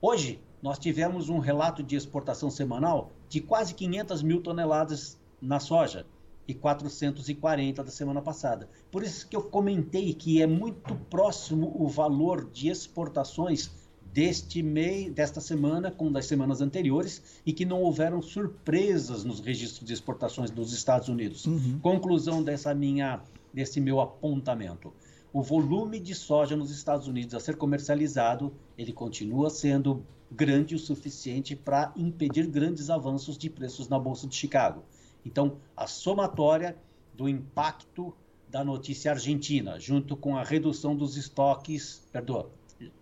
Hoje, 0.00 0.40
nós 0.62 0.78
tivemos 0.78 1.28
um 1.28 1.38
relato 1.38 1.82
de 1.82 1.94
exportação 1.94 2.50
semanal 2.50 3.12
de 3.28 3.40
quase 3.40 3.74
500 3.74 4.22
mil 4.22 4.40
toneladas 4.40 5.18
na 5.40 5.60
soja 5.60 6.04
e 6.46 6.54
440 6.54 7.84
da 7.84 7.90
semana 7.90 8.22
passada. 8.22 8.68
Por 8.90 9.02
isso 9.02 9.28
que 9.28 9.36
eu 9.36 9.42
comentei 9.42 10.14
que 10.14 10.40
é 10.40 10.46
muito 10.46 10.94
próximo 11.10 11.76
o 11.78 11.86
valor 11.86 12.48
de 12.50 12.68
exportações 12.68 13.70
deste 14.12 14.62
mês, 14.62 15.12
desta 15.12 15.40
semana 15.40 15.90
com 15.90 16.10
das 16.10 16.26
semanas 16.26 16.60
anteriores 16.60 17.40
e 17.44 17.52
que 17.52 17.66
não 17.66 17.82
houveram 17.82 18.22
surpresas 18.22 19.22
nos 19.22 19.38
registros 19.38 19.86
de 19.86 19.92
exportações 19.92 20.50
dos 20.50 20.72
Estados 20.72 21.08
Unidos. 21.08 21.44
Uhum. 21.44 21.78
Conclusão 21.80 22.42
dessa 22.42 22.74
minha 22.74 23.20
desse 23.52 23.80
meu 23.80 24.00
apontamento 24.00 24.92
o 25.32 25.42
volume 25.42 26.00
de 26.00 26.14
soja 26.14 26.56
nos 26.56 26.70
Estados 26.70 27.06
Unidos 27.06 27.34
a 27.34 27.40
ser 27.40 27.56
comercializado, 27.56 28.54
ele 28.76 28.92
continua 28.92 29.50
sendo 29.50 30.04
grande 30.30 30.74
o 30.74 30.78
suficiente 30.78 31.54
para 31.56 31.92
impedir 31.96 32.46
grandes 32.46 32.90
avanços 32.90 33.36
de 33.36 33.48
preços 33.48 33.88
na 33.88 33.98
Bolsa 33.98 34.26
de 34.26 34.34
Chicago. 34.34 34.84
Então, 35.24 35.58
a 35.76 35.86
somatória 35.86 36.76
do 37.14 37.28
impacto 37.28 38.14
da 38.48 38.64
notícia 38.64 39.10
argentina, 39.10 39.78
junto 39.78 40.16
com 40.16 40.36
a 40.36 40.42
redução 40.42 40.96
dos 40.96 41.16
estoques, 41.16 42.06
perdão, 42.12 42.46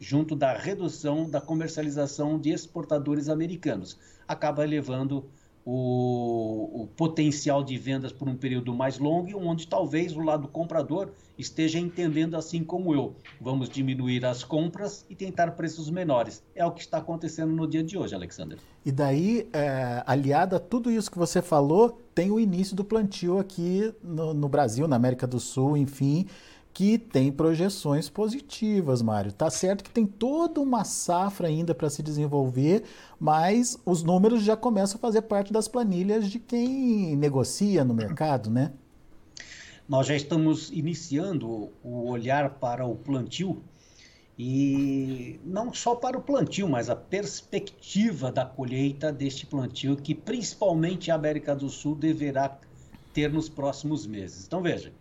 junto 0.01 0.35
da 0.35 0.57
redução 0.57 1.29
da 1.29 1.41
comercialização 1.41 2.39
de 2.39 2.51
exportadores 2.51 3.29
americanos, 3.29 3.99
acaba 4.27 4.65
elevando 4.65 5.29
o, 5.69 6.83
o, 6.83 6.87
potencial 6.97 7.65
de 7.65 7.77
vendas 7.77 8.13
por 8.13 8.29
um 8.29 8.37
período 8.37 8.73
mais 8.73 9.01
longo, 9.01 9.37
onde 9.37 9.67
talvez 9.67 10.17
o 10.17 10.21
lado 10.21 10.47
comprador 10.47 11.11
esteja 11.37 11.77
entendendo 11.77 12.37
assim 12.37 12.63
como 12.63 12.95
eu. 12.95 13.17
Vamos 13.41 13.69
diminuir 13.69 14.25
as 14.25 14.45
compras 14.45 15.05
e 15.11 15.17
tentar 15.17 15.51
preços 15.51 15.91
menores. 15.91 16.41
É 16.55 16.65
o 16.65 16.71
que 16.71 16.83
está 16.83 16.99
acontecendo 16.99 17.53
no 17.53 17.67
dia 17.67 17.83
de 17.83 17.99
hoje, 17.99 18.15
Alexander. 18.15 18.59
E 18.85 18.93
daí, 18.93 19.49
é, 19.53 20.05
aliado 20.07 20.55
a 20.55 20.61
tudo 20.61 20.89
isso 20.89 21.11
que 21.11 21.19
você 21.19 21.43
falou, 21.43 22.01
tem 22.15 22.31
o 22.31 22.39
início 22.39 22.77
do 22.77 22.85
plantio 22.85 23.41
aqui 23.41 23.93
no, 24.01 24.33
no 24.33 24.49
Brasil, 24.49 24.87
na 24.87 24.95
América 24.95 25.27
do 25.27 25.41
Sul, 25.41 25.77
enfim 25.77 26.27
que 26.77 26.99
tem 26.99 27.33
projeções 27.33 28.11
positivas, 28.11 29.01
Mário. 29.01 29.33
Tá 29.33 29.49
certo 29.49 29.83
que 29.83 29.89
tem 29.89 30.05
toda 30.05 30.61
uma 30.61 30.85
safra 30.85 31.49
ainda 31.49 31.75
para 31.75 31.89
se 31.89 32.03
desenvolver, 32.03 32.85
mas 33.19 33.81
os 33.87 34.03
números 34.03 34.43
já 34.43 34.55
começam 34.59 34.99
a 34.99 35.01
fazer 35.01 35.23
parte 35.23 35.55
das 35.55 35.69
planilhas 35.69 36.31
de 36.31 36.39
quem 36.39 37.17
negocia 37.17 37.83
no 37.83 37.95
mercado, 37.95 38.51
né? 38.51 38.75
Nós 39.89 40.07
já 40.07 40.15
estamos 40.15 40.71
iniciando 40.71 41.71
o 41.83 42.11
olhar 42.11 42.51
para 42.59 42.85
o 42.85 42.95
plantio 42.95 43.63
e 44.39 45.41
não 45.47 45.73
só 45.73 45.95
para 45.95 46.19
o 46.19 46.21
plantio, 46.21 46.69
mas 46.69 46.91
a 46.91 46.97
perspectiva 46.97 48.31
da 48.31 48.45
colheita 48.45 49.11
deste 49.11 49.47
plantio 49.47 49.97
que 49.97 50.15
principalmente 50.15 51.11
a 51.11 51.15
América 51.15 51.57
do 51.57 51.71
Sul 51.71 51.95
deverá 51.95 52.59
ter 53.15 53.33
nos 53.33 53.49
próximos 53.49 54.07
meses. 54.07 54.45
Então 54.47 54.61
veja, 54.61 54.93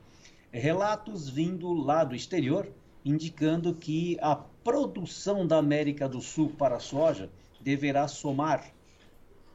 relatos 0.60 1.30
vindo 1.30 1.72
lá 1.74 2.04
do 2.04 2.16
exterior 2.16 2.68
indicando 3.04 3.76
que 3.76 4.18
a 4.22 4.36
produção 4.36 5.46
da 5.46 5.58
América 5.58 6.10
do 6.10 6.22
Sul 6.22 6.50
para 6.50 6.80
soja 6.80 7.30
deverá 7.62 8.08
somar 8.08 8.74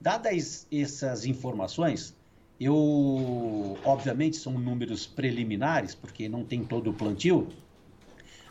Dadas 0.00 0.66
essas 0.72 1.26
informações, 1.26 2.16
eu, 2.58 3.76
obviamente, 3.84 4.38
são 4.38 4.54
números 4.54 5.06
preliminares, 5.06 5.94
porque 5.94 6.30
não 6.30 6.46
tem 6.46 6.64
todo 6.64 6.88
o 6.88 6.94
plantio. 6.94 7.48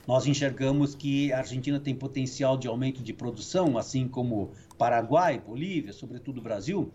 Nós 0.07 0.27
enxergamos 0.27 0.93
que 0.93 1.33
a 1.33 1.39
Argentina 1.39 1.79
tem 1.79 1.95
potencial 1.95 2.55
de 2.55 2.67
aumento 2.67 3.01
de 3.01 3.11
produção, 3.11 3.79
assim 3.79 4.07
como 4.07 4.51
Paraguai, 4.77 5.39
Bolívia, 5.39 5.93
sobretudo 5.93 6.43
Brasil, 6.43 6.91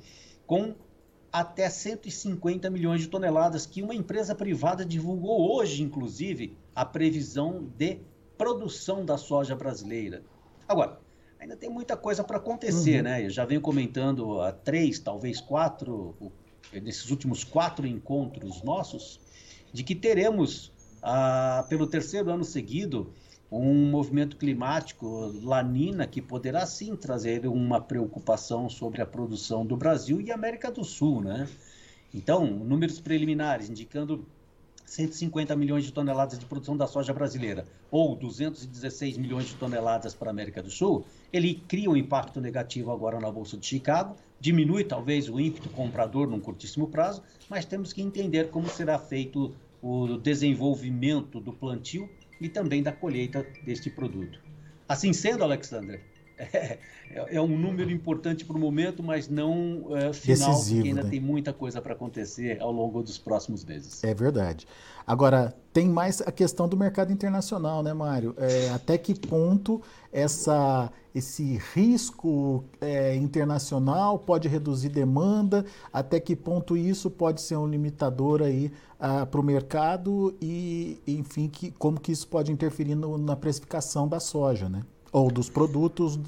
com 0.46 0.76
até 1.32 1.68
150 1.68 2.68
milhões 2.70 3.00
de 3.00 3.08
toneladas, 3.08 3.66
que 3.66 3.82
uma 3.82 3.94
empresa 3.94 4.34
privada 4.34 4.84
divulgou 4.84 5.56
hoje, 5.56 5.82
inclusive, 5.82 6.56
a 6.74 6.84
previsão 6.84 7.68
de 7.76 8.00
produção 8.36 9.04
da 9.04 9.16
soja 9.16 9.54
brasileira. 9.54 10.22
Agora, 10.66 10.98
ainda 11.38 11.56
tem 11.56 11.70
muita 11.70 11.96
coisa 11.96 12.24
para 12.24 12.38
acontecer, 12.38 12.98
uhum. 12.98 13.02
né? 13.02 13.24
Eu 13.24 13.30
já 13.30 13.44
venho 13.44 13.60
comentando 13.60 14.40
há 14.40 14.52
três, 14.52 14.98
talvez 14.98 15.40
quatro, 15.40 16.14
nesses 16.72 17.10
últimos 17.10 17.44
quatro 17.44 17.86
encontros 17.86 18.62
nossos, 18.62 19.20
de 19.72 19.84
que 19.84 19.94
teremos, 19.94 20.72
ah, 21.02 21.64
pelo 21.68 21.86
terceiro 21.86 22.30
ano 22.30 22.44
seguido, 22.44 23.12
um 23.50 23.90
movimento 23.90 24.36
climático 24.36 25.32
lanina 25.42 26.06
que 26.06 26.22
poderá 26.22 26.64
sim 26.66 26.94
trazer 26.94 27.46
uma 27.46 27.80
preocupação 27.80 28.68
sobre 28.68 29.02
a 29.02 29.06
produção 29.06 29.66
do 29.66 29.76
Brasil 29.76 30.20
e 30.20 30.30
América 30.30 30.70
do 30.70 30.84
Sul, 30.84 31.20
né? 31.20 31.48
Então, 32.14 32.46
números 32.46 33.00
preliminares 33.00 33.68
indicando 33.68 34.24
150 34.84 35.54
milhões 35.54 35.84
de 35.84 35.92
toneladas 35.92 36.38
de 36.38 36.44
produção 36.44 36.76
da 36.76 36.86
soja 36.86 37.12
brasileira 37.12 37.64
ou 37.90 38.16
216 38.16 39.16
milhões 39.18 39.46
de 39.46 39.54
toneladas 39.54 40.14
para 40.14 40.30
a 40.30 40.32
América 40.32 40.62
do 40.62 40.70
Sul, 40.70 41.04
ele 41.32 41.54
cria 41.54 41.88
um 41.90 41.96
impacto 41.96 42.40
negativo 42.40 42.90
agora 42.90 43.20
na 43.20 43.30
Bolsa 43.30 43.56
de 43.56 43.66
Chicago, 43.66 44.16
diminui 44.40 44.84
talvez 44.84 45.28
o 45.28 45.38
ímpeto 45.38 45.68
comprador 45.68 46.28
num 46.28 46.40
curtíssimo 46.40 46.88
prazo, 46.88 47.22
mas 47.48 47.64
temos 47.64 47.92
que 47.92 48.02
entender 48.02 48.50
como 48.50 48.68
será 48.68 48.98
feito 48.98 49.54
o 49.80 50.16
desenvolvimento 50.18 51.40
do 51.40 51.52
plantio 51.52 52.08
e 52.40 52.48
também 52.48 52.82
da 52.82 52.92
colheita 52.92 53.46
deste 53.64 53.90
produto. 53.90 54.40
Assim 54.88 55.12
sendo, 55.12 55.44
Alexandre, 55.44 56.00
é, 57.10 57.36
é, 57.36 57.40
um 57.40 57.58
número 57.58 57.90
importante 57.90 58.44
para 58.44 58.56
o 58.56 58.58
momento, 58.58 59.02
mas 59.02 59.28
não 59.28 59.86
é, 59.90 60.12
final, 60.12 60.50
Decisivo, 60.50 60.76
porque 60.76 60.88
ainda 60.88 61.02
né? 61.02 61.10
tem 61.10 61.20
muita 61.20 61.52
coisa 61.52 61.80
para 61.82 61.92
acontecer 61.92 62.60
ao 62.60 62.72
longo 62.72 63.02
dos 63.02 63.18
próximos 63.18 63.64
meses. 63.64 64.02
É 64.02 64.14
verdade. 64.14 64.66
Agora, 65.06 65.54
tem 65.72 65.88
mais 65.88 66.20
a 66.20 66.32
questão 66.32 66.68
do 66.68 66.76
mercado 66.76 67.12
internacional, 67.12 67.82
né, 67.82 67.92
Mário? 67.92 68.34
É, 68.38 68.70
até 68.70 68.96
que 68.96 69.14
ponto 69.18 69.82
essa, 70.12 70.90
esse 71.14 71.60
risco 71.74 72.64
é, 72.80 73.14
internacional 73.16 74.18
pode 74.18 74.48
reduzir 74.48 74.88
demanda? 74.88 75.64
Até 75.92 76.20
que 76.20 76.34
ponto 76.34 76.76
isso 76.76 77.10
pode 77.10 77.40
ser 77.40 77.56
um 77.56 77.66
limitador 77.66 78.42
aí 78.42 78.72
ah, 78.98 79.26
para 79.26 79.40
o 79.40 79.44
mercado 79.44 80.36
e, 80.40 81.00
enfim, 81.06 81.48
que, 81.48 81.70
como 81.72 82.00
que 82.00 82.12
isso 82.12 82.28
pode 82.28 82.52
interferir 82.52 82.94
no, 82.94 83.18
na 83.18 83.36
precificação 83.36 84.06
da 84.06 84.20
soja, 84.20 84.68
né? 84.68 84.82
Ou 85.12 85.30
dos 85.30 85.48
produtos, 85.48 86.18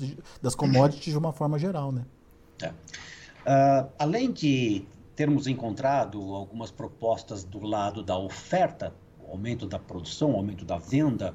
das 0.41 0.55
commodities 0.55 1.13
de 1.13 1.19
uma 1.19 1.33
forma 1.33 1.59
geral, 1.59 1.93
né? 1.93 2.05
É. 2.63 2.69
Uh, 2.69 3.89
além 3.99 4.31
de 4.33 4.85
termos 5.15 5.47
encontrado 5.47 6.21
algumas 6.35 6.71
propostas 6.71 7.45
do 7.45 7.61
lado 7.61 8.03
da 8.03 8.19
oferta, 8.19 8.95
aumento 9.29 9.67
da 9.67 9.79
produção, 9.79 10.33
aumento 10.33 10.65
da 10.65 10.79
venda, 10.79 11.35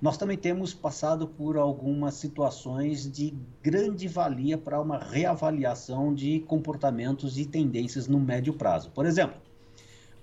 nós 0.00 0.16
também 0.16 0.36
temos 0.36 0.72
passado 0.72 1.26
por 1.26 1.56
algumas 1.56 2.14
situações 2.14 3.10
de 3.10 3.34
grande 3.62 4.06
valia 4.06 4.56
para 4.56 4.80
uma 4.80 4.98
reavaliação 4.98 6.14
de 6.14 6.40
comportamentos 6.40 7.36
e 7.36 7.44
tendências 7.44 8.06
no 8.06 8.20
médio 8.20 8.52
prazo. 8.52 8.90
Por 8.90 9.06
exemplo, 9.06 9.40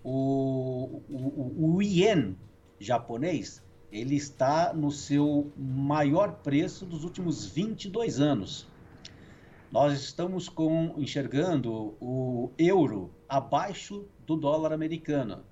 o, 0.04 1.02
o, 1.10 1.76
o 1.76 1.82
ien 1.82 2.38
japonês 2.80 3.62
ele 3.92 4.16
está 4.16 4.74
no 4.74 4.92
seu 4.92 5.52
maior 5.58 6.34
preço 6.44 6.86
dos 6.86 7.04
últimos 7.04 7.46
22 7.46 8.20
anos. 8.20 8.68
Nós 9.72 9.94
estamos 10.00 10.48
com, 10.48 10.94
enxergando 10.98 11.96
o 12.00 12.52
euro 12.58 13.12
abaixo 13.28 14.06
do 14.26 14.36
dólar 14.36 14.72
americano. 14.72 15.44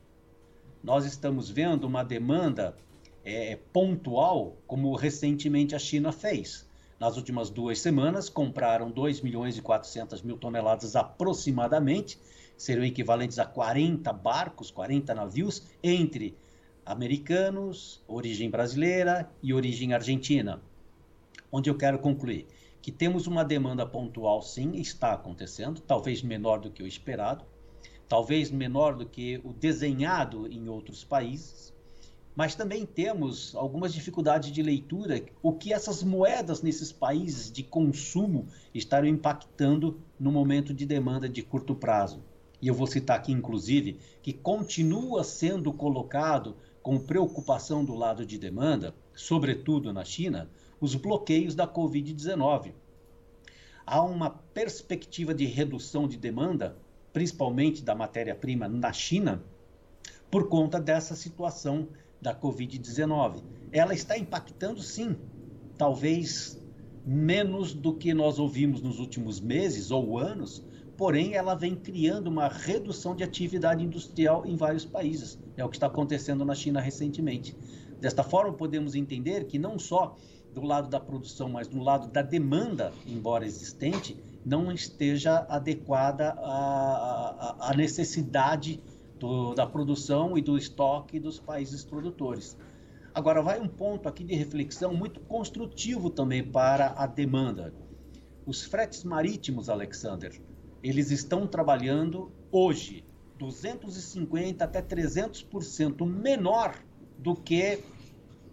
Nós 0.83 1.05
estamos 1.05 1.49
vendo 1.49 1.85
uma 1.85 2.03
demanda 2.03 2.75
é, 3.23 3.57
pontual, 3.71 4.57
como 4.67 4.95
recentemente 4.95 5.75
a 5.75 5.79
China 5.79 6.11
fez. 6.11 6.67
Nas 6.99 7.17
últimas 7.17 7.49
duas 7.49 7.79
semanas, 7.79 8.29
compraram 8.29 8.91
2 8.91 9.21
milhões 9.21 9.57
e 9.57 9.61
400 9.61 10.21
mil 10.21 10.37
toneladas 10.37 10.95
aproximadamente, 10.95 12.19
seriam 12.55 12.85
equivalentes 12.85 13.39
a 13.39 13.45
40 13.45 14.11
barcos, 14.13 14.71
40 14.71 15.13
navios, 15.13 15.63
entre 15.81 16.37
americanos, 16.85 18.03
origem 18.07 18.49
brasileira 18.49 19.29
e 19.41 19.53
origem 19.53 19.93
argentina. 19.93 20.61
Onde 21.51 21.69
eu 21.69 21.77
quero 21.77 21.99
concluir 21.99 22.47
que 22.81 22.91
temos 22.91 23.27
uma 23.27 23.45
demanda 23.45 23.85
pontual, 23.85 24.41
sim, 24.41 24.75
está 24.75 25.13
acontecendo, 25.13 25.79
talvez 25.79 26.21
menor 26.21 26.59
do 26.59 26.69
que 26.69 26.83
o 26.83 26.87
esperado, 26.87 27.45
talvez 28.09 28.51
menor 28.51 28.95
do 28.95 29.05
que 29.05 29.39
o 29.43 29.53
desenhado 29.53 30.47
em 30.51 30.67
outros 30.67 31.03
países, 31.03 31.73
mas 32.35 32.55
também 32.55 32.85
temos 32.85 33.55
algumas 33.55 33.93
dificuldades 33.93 34.51
de 34.51 34.61
leitura, 34.61 35.23
o 35.41 35.53
que 35.53 35.71
essas 35.71 36.03
moedas 36.03 36.61
nesses 36.61 36.91
países 36.91 37.51
de 37.51 37.63
consumo 37.63 38.47
estarão 38.73 39.07
impactando 39.07 39.99
no 40.19 40.31
momento 40.31 40.73
de 40.73 40.85
demanda 40.85 41.29
de 41.29 41.41
curto 41.41 41.75
prazo. 41.75 42.23
E 42.61 42.67
eu 42.67 42.73
vou 42.73 42.87
citar 42.87 43.17
aqui, 43.17 43.31
inclusive, 43.31 43.97
que 44.21 44.33
continua 44.33 45.23
sendo 45.23 45.71
colocado 45.71 46.55
com 46.83 46.99
preocupação 46.99 47.83
do 47.83 47.95
lado 47.95 48.25
de 48.25 48.37
demanda, 48.37 48.93
sobretudo 49.15 49.93
na 49.93 50.03
China, 50.03 50.49
os 50.81 50.93
bloqueios 50.95 51.55
da 51.55 51.65
Covid-19. 51.65 52.73
Há 53.85 54.01
uma 54.03 54.29
perspectiva 54.29 55.33
de 55.33 55.45
redução 55.45 56.07
de 56.07 56.17
demanda, 56.17 56.77
principalmente 57.13 57.81
da 57.81 57.95
matéria-prima 57.95 58.67
na 58.67 58.91
China, 58.91 59.41
por 60.29 60.49
conta 60.49 60.79
dessa 60.79 61.15
situação 61.15 61.87
da 62.21 62.35
Covid-19. 62.35 63.41
Ela 63.71 63.93
está 63.93 64.17
impactando, 64.17 64.81
sim, 64.81 65.15
talvez 65.77 66.61
menos 67.05 67.73
do 67.73 67.93
que 67.93 68.13
nós 68.13 68.39
ouvimos 68.39 68.81
nos 68.81 68.99
últimos 68.99 69.39
meses 69.39 69.89
ou 69.89 70.17
anos, 70.17 70.65
porém 70.97 71.33
ela 71.33 71.55
vem 71.55 71.75
criando 71.75 72.27
uma 72.27 72.47
redução 72.47 73.15
de 73.15 73.23
atividade 73.23 73.83
industrial 73.83 74.45
em 74.45 74.55
vários 74.55 74.85
países. 74.85 75.39
É 75.57 75.65
o 75.65 75.69
que 75.69 75.75
está 75.75 75.87
acontecendo 75.87 76.45
na 76.45 76.55
China 76.55 76.79
recentemente. 76.79 77.55
Desta 77.99 78.23
forma, 78.23 78.53
podemos 78.53 78.95
entender 78.95 79.45
que 79.45 79.57
não 79.57 79.79
só 79.79 80.15
do 80.53 80.61
lado 80.61 80.87
da 80.87 80.99
produção, 80.99 81.49
mas 81.49 81.67
do 81.67 81.79
lado 81.79 82.07
da 82.09 82.21
demanda, 82.21 82.93
embora 83.07 83.45
existente, 83.45 84.15
não 84.45 84.71
esteja 84.71 85.45
adequada 85.49 86.35
à, 86.37 87.69
à 87.71 87.73
necessidade 87.75 88.79
do, 89.17 89.53
da 89.55 89.65
produção 89.65 90.37
e 90.37 90.41
do 90.41 90.57
estoque 90.57 91.19
dos 91.19 91.39
países 91.39 91.83
produtores. 91.83 92.57
Agora, 93.15 93.41
vai 93.41 93.59
um 93.59 93.67
ponto 93.67 94.09
aqui 94.09 94.23
de 94.23 94.35
reflexão 94.35 94.93
muito 94.93 95.19
construtivo 95.21 96.09
também 96.09 96.43
para 96.43 96.93
a 96.97 97.07
demanda. 97.07 97.73
Os 98.45 98.63
fretes 98.63 99.03
marítimos, 99.03 99.69
Alexander, 99.69 100.41
eles 100.83 101.09
estão 101.09 101.47
trabalhando 101.47 102.29
hoje 102.51 103.05
250 103.39 104.63
até 104.63 104.81
300% 104.81 106.05
menor 106.05 106.77
do 107.17 107.35
que 107.35 107.83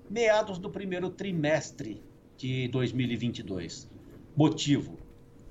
meados 0.08 0.58
do 0.58 0.70
primeiro 0.70 1.10
trimestre 1.10 2.02
de 2.36 2.68
2022. 2.68 3.90
Motivo, 4.36 4.96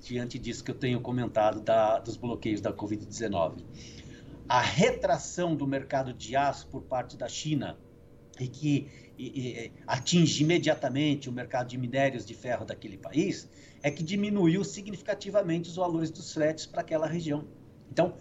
diante 0.00 0.38
disso 0.38 0.64
que 0.64 0.70
eu 0.70 0.74
tenho 0.74 1.00
comentado 1.00 1.60
da, 1.60 1.98
dos 1.98 2.16
bloqueios 2.16 2.60
da 2.60 2.72
Covid-19. 2.72 3.62
A 4.48 4.60
retração 4.60 5.54
do 5.54 5.66
mercado 5.66 6.12
de 6.12 6.34
aço 6.34 6.66
por 6.68 6.82
parte 6.82 7.16
da 7.16 7.28
China, 7.28 7.78
e 8.40 8.48
que 8.48 8.88
e, 9.18 9.24
e, 9.26 9.72
atinge 9.86 10.42
imediatamente 10.42 11.28
o 11.28 11.32
mercado 11.32 11.68
de 11.68 11.76
minérios 11.76 12.24
de 12.24 12.34
ferro 12.34 12.64
daquele 12.64 12.96
país, 12.96 13.48
é 13.82 13.90
que 13.90 14.02
diminuiu 14.02 14.64
significativamente 14.64 15.68
os 15.68 15.76
valores 15.76 16.10
dos 16.10 16.32
fretes 16.32 16.64
para 16.64 16.80
aquela 16.80 17.06
região. 17.06 17.46
Então, 17.92 18.14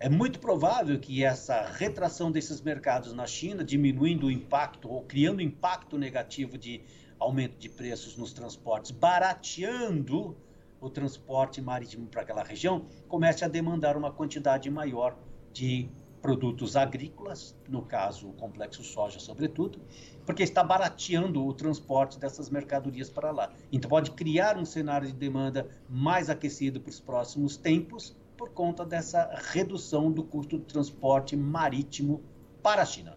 é 0.00 0.08
muito 0.08 0.38
provável 0.38 0.98
que 0.98 1.22
essa 1.22 1.66
retração 1.66 2.32
desses 2.32 2.60
mercados 2.60 3.12
na 3.12 3.26
China, 3.26 3.62
diminuindo 3.62 4.26
o 4.26 4.30
impacto 4.30 4.88
ou 4.88 5.02
criando 5.02 5.42
impacto 5.42 5.98
negativo 5.98 6.56
de 6.56 6.82
aumento 7.18 7.58
de 7.58 7.68
preços 7.68 8.16
nos 8.16 8.32
transportes, 8.32 8.90
barateando 8.90 10.36
o 10.80 10.90
transporte 10.90 11.60
marítimo 11.60 12.06
para 12.06 12.22
aquela 12.22 12.42
região, 12.42 12.86
comece 13.08 13.44
a 13.44 13.48
demandar 13.48 13.96
uma 13.96 14.12
quantidade 14.12 14.70
maior 14.70 15.18
de 15.52 15.88
produtos 16.26 16.74
agrícolas, 16.74 17.54
no 17.68 17.82
caso 17.82 18.28
o 18.28 18.32
complexo 18.32 18.82
soja, 18.82 19.20
sobretudo, 19.20 19.78
porque 20.24 20.42
está 20.42 20.64
barateando 20.64 21.46
o 21.46 21.54
transporte 21.54 22.18
dessas 22.18 22.50
mercadorias 22.50 23.08
para 23.08 23.30
lá. 23.30 23.52
Então 23.70 23.88
pode 23.88 24.10
criar 24.10 24.58
um 24.58 24.64
cenário 24.64 25.06
de 25.06 25.14
demanda 25.14 25.68
mais 25.88 26.28
aquecido 26.28 26.80
para 26.80 26.90
os 26.90 26.98
próximos 26.98 27.56
tempos 27.56 28.16
por 28.36 28.50
conta 28.50 28.84
dessa 28.84 29.38
redução 29.52 30.10
do 30.10 30.24
custo 30.24 30.58
do 30.58 30.64
transporte 30.64 31.36
marítimo 31.36 32.20
para 32.60 32.82
a 32.82 32.84
China. 32.84 33.16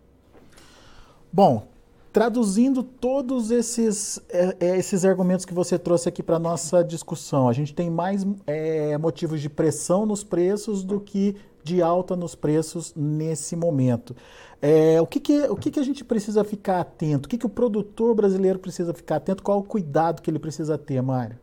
Bom, 1.33 1.67
traduzindo 2.11 2.83
todos 2.83 3.51
esses, 3.51 4.19
é, 4.29 4.55
é 4.59 4.77
esses 4.77 5.05
argumentos 5.05 5.45
que 5.45 5.53
você 5.53 5.77
trouxe 5.77 6.09
aqui 6.09 6.23
para 6.23 6.39
nossa 6.39 6.83
discussão, 6.83 7.47
a 7.47 7.53
gente 7.53 7.73
tem 7.73 7.89
mais 7.89 8.25
é, 8.47 8.97
motivos 8.97 9.41
de 9.41 9.49
pressão 9.49 10.05
nos 10.05 10.23
preços 10.23 10.83
do 10.83 10.99
que 10.99 11.35
de 11.63 11.81
alta 11.81 12.15
nos 12.15 12.35
preços 12.35 12.93
nesse 12.95 13.55
momento. 13.55 14.15
É, 14.61 14.99
o 14.99 15.05
que, 15.05 15.19
que, 15.19 15.41
o 15.43 15.55
que, 15.55 15.71
que 15.71 15.79
a 15.79 15.83
gente 15.83 16.03
precisa 16.03 16.43
ficar 16.43 16.79
atento? 16.79 17.27
O 17.27 17.29
que, 17.29 17.37
que 17.37 17.45
o 17.45 17.49
produtor 17.49 18.15
brasileiro 18.15 18.59
precisa 18.59 18.93
ficar 18.93 19.17
atento? 19.17 19.43
Qual 19.43 19.59
o 19.59 19.63
cuidado 19.63 20.21
que 20.21 20.29
ele 20.29 20.39
precisa 20.39 20.77
ter, 20.77 21.01
Mário? 21.01 21.37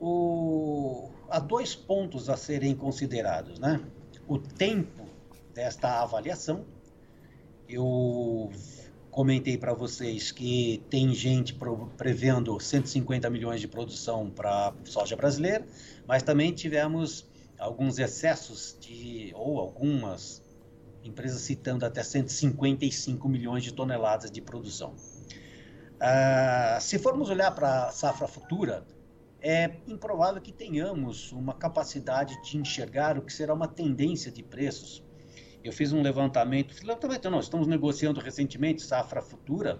O... 0.00 1.10
Há 1.28 1.38
dois 1.38 1.74
pontos 1.74 2.30
a 2.30 2.36
serem 2.36 2.74
considerados, 2.74 3.58
né? 3.58 3.80
O 4.26 4.38
tempo 4.38 5.04
desta 5.54 6.02
avaliação. 6.02 6.64
Eu 7.72 8.50
comentei 9.12 9.56
para 9.56 9.72
vocês 9.72 10.32
que 10.32 10.82
tem 10.90 11.14
gente 11.14 11.56
prevendo 11.96 12.58
150 12.58 13.30
milhões 13.30 13.60
de 13.60 13.68
produção 13.68 14.28
para 14.28 14.74
soja 14.84 15.14
brasileira, 15.14 15.64
mas 16.04 16.24
também 16.24 16.52
tivemos 16.52 17.30
alguns 17.60 18.00
excessos 18.00 18.76
de 18.80 19.32
ou 19.36 19.60
algumas 19.60 20.42
empresas 21.04 21.42
citando 21.42 21.86
até 21.86 22.02
155 22.02 23.28
milhões 23.28 23.62
de 23.62 23.72
toneladas 23.72 24.32
de 24.32 24.40
produção. 24.40 24.96
Ah, 26.00 26.78
se 26.80 26.98
formos 26.98 27.30
olhar 27.30 27.54
para 27.54 27.86
a 27.86 27.92
safra 27.92 28.26
futura, 28.26 28.84
é 29.40 29.76
improvável 29.86 30.42
que 30.42 30.52
tenhamos 30.52 31.30
uma 31.30 31.54
capacidade 31.54 32.42
de 32.42 32.58
enxergar 32.58 33.16
o 33.16 33.22
que 33.22 33.32
será 33.32 33.54
uma 33.54 33.68
tendência 33.68 34.32
de 34.32 34.42
preços. 34.42 35.04
Eu 35.62 35.72
fiz 35.72 35.92
um 35.92 36.00
levantamento, 36.00 36.74
levantamento 36.82 37.30
não, 37.30 37.40
estamos 37.40 37.66
negociando 37.66 38.18
recentemente 38.18 38.80
safra 38.82 39.20
futura, 39.20 39.78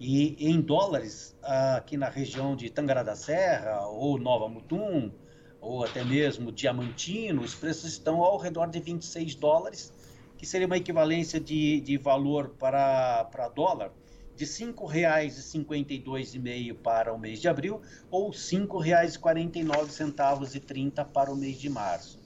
e 0.00 0.50
em 0.50 0.60
dólares, 0.60 1.38
aqui 1.42 1.96
na 1.96 2.08
região 2.08 2.56
de 2.56 2.68
Tangará 2.68 3.04
da 3.04 3.14
Serra, 3.14 3.86
ou 3.86 4.18
Nova 4.18 4.48
Mutum, 4.48 5.12
ou 5.60 5.84
até 5.84 6.02
mesmo 6.04 6.50
Diamantino, 6.50 7.42
os 7.42 7.54
preços 7.54 7.92
estão 7.92 8.20
ao 8.22 8.36
redor 8.36 8.66
de 8.66 8.80
26 8.80 9.36
dólares, 9.36 9.92
que 10.36 10.44
seria 10.44 10.66
uma 10.66 10.76
equivalência 10.76 11.38
de, 11.38 11.80
de 11.80 11.96
valor 11.96 12.56
para, 12.58 13.26
para 13.26 13.48
dólar 13.48 13.92
de 14.34 14.44
R$ 14.44 14.50
5,52,5 14.50 16.74
para 16.74 17.14
o 17.14 17.18
mês 17.18 17.40
de 17.40 17.46
abril 17.48 17.80
ou 18.10 18.30
R$ 18.30 18.36
5,49,30 18.36 21.04
para 21.12 21.32
o 21.32 21.36
mês 21.36 21.56
de 21.56 21.70
março. 21.70 22.23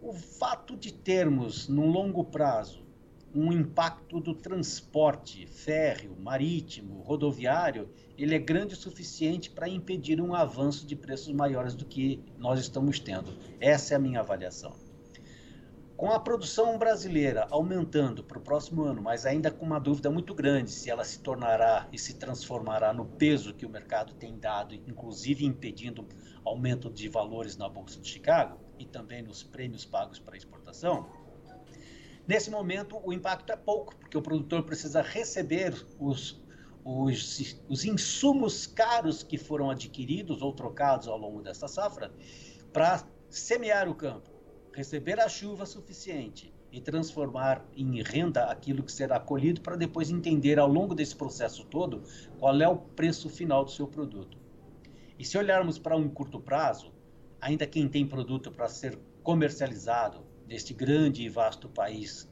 O 0.00 0.12
fato 0.12 0.76
de 0.76 0.92
termos, 0.92 1.66
no 1.66 1.84
longo 1.84 2.22
prazo, 2.22 2.86
um 3.34 3.52
impacto 3.52 4.20
do 4.20 4.32
transporte 4.32 5.44
férreo, 5.44 6.16
marítimo, 6.20 7.02
rodoviário, 7.02 7.90
ele 8.16 8.32
é 8.32 8.38
grande 8.38 8.74
o 8.74 8.76
suficiente 8.76 9.50
para 9.50 9.68
impedir 9.68 10.20
um 10.20 10.34
avanço 10.34 10.86
de 10.86 10.94
preços 10.94 11.32
maiores 11.32 11.74
do 11.74 11.84
que 11.84 12.22
nós 12.38 12.60
estamos 12.60 13.00
tendo. 13.00 13.36
Essa 13.60 13.94
é 13.94 13.96
a 13.96 14.00
minha 14.00 14.20
avaliação. 14.20 14.72
Com 15.96 16.12
a 16.12 16.20
produção 16.20 16.78
brasileira 16.78 17.48
aumentando 17.50 18.22
para 18.22 18.38
o 18.38 18.40
próximo 18.40 18.84
ano, 18.84 19.02
mas 19.02 19.26
ainda 19.26 19.50
com 19.50 19.66
uma 19.66 19.80
dúvida 19.80 20.08
muito 20.08 20.32
grande 20.32 20.70
se 20.70 20.88
ela 20.88 21.02
se 21.02 21.18
tornará 21.18 21.88
e 21.92 21.98
se 21.98 22.14
transformará 22.14 22.92
no 22.92 23.04
peso 23.04 23.52
que 23.52 23.66
o 23.66 23.68
mercado 23.68 24.14
tem 24.14 24.38
dado, 24.38 24.76
inclusive 24.76 25.44
impedindo 25.44 26.06
aumento 26.44 26.88
de 26.88 27.08
valores 27.08 27.56
na 27.56 27.68
Bolsa 27.68 28.00
de 28.00 28.08
Chicago 28.08 28.67
e 28.78 28.86
também 28.86 29.22
nos 29.22 29.42
prêmios 29.42 29.84
pagos 29.84 30.18
para 30.18 30.36
exportação, 30.36 31.08
nesse 32.26 32.50
momento 32.50 33.00
o 33.04 33.12
impacto 33.12 33.50
é 33.50 33.56
pouco, 33.56 33.96
porque 33.96 34.16
o 34.16 34.22
produtor 34.22 34.62
precisa 34.62 35.02
receber 35.02 35.74
os, 35.98 36.42
os, 36.84 37.62
os 37.68 37.84
insumos 37.84 38.66
caros 38.66 39.22
que 39.22 39.38
foram 39.38 39.70
adquiridos 39.70 40.42
ou 40.42 40.52
trocados 40.52 41.08
ao 41.08 41.18
longo 41.18 41.42
dessa 41.42 41.68
safra 41.68 42.12
para 42.72 43.06
semear 43.28 43.88
o 43.88 43.94
campo 43.94 44.38
receber 44.78 45.18
a 45.18 45.28
chuva 45.28 45.66
suficiente 45.66 46.54
e 46.70 46.80
transformar 46.80 47.66
em 47.74 48.00
renda 48.00 48.44
aquilo 48.44 48.84
que 48.84 48.92
será 48.92 49.18
colhido 49.18 49.60
para 49.60 49.74
depois 49.74 50.08
entender 50.08 50.56
ao 50.56 50.68
longo 50.68 50.94
desse 50.94 51.16
processo 51.16 51.64
todo 51.64 52.04
qual 52.38 52.60
é 52.60 52.68
o 52.68 52.76
preço 52.76 53.28
final 53.28 53.64
do 53.64 53.72
seu 53.72 53.88
produto. 53.88 54.38
E 55.18 55.24
se 55.24 55.36
olharmos 55.36 55.80
para 55.80 55.96
um 55.96 56.08
curto 56.08 56.38
prazo, 56.38 56.92
ainda 57.40 57.66
quem 57.66 57.88
tem 57.88 58.06
produto 58.06 58.50
para 58.50 58.68
ser 58.68 58.98
comercializado 59.22 60.24
neste 60.46 60.72
grande 60.72 61.22
e 61.22 61.28
vasto 61.28 61.68
país, 61.68 62.28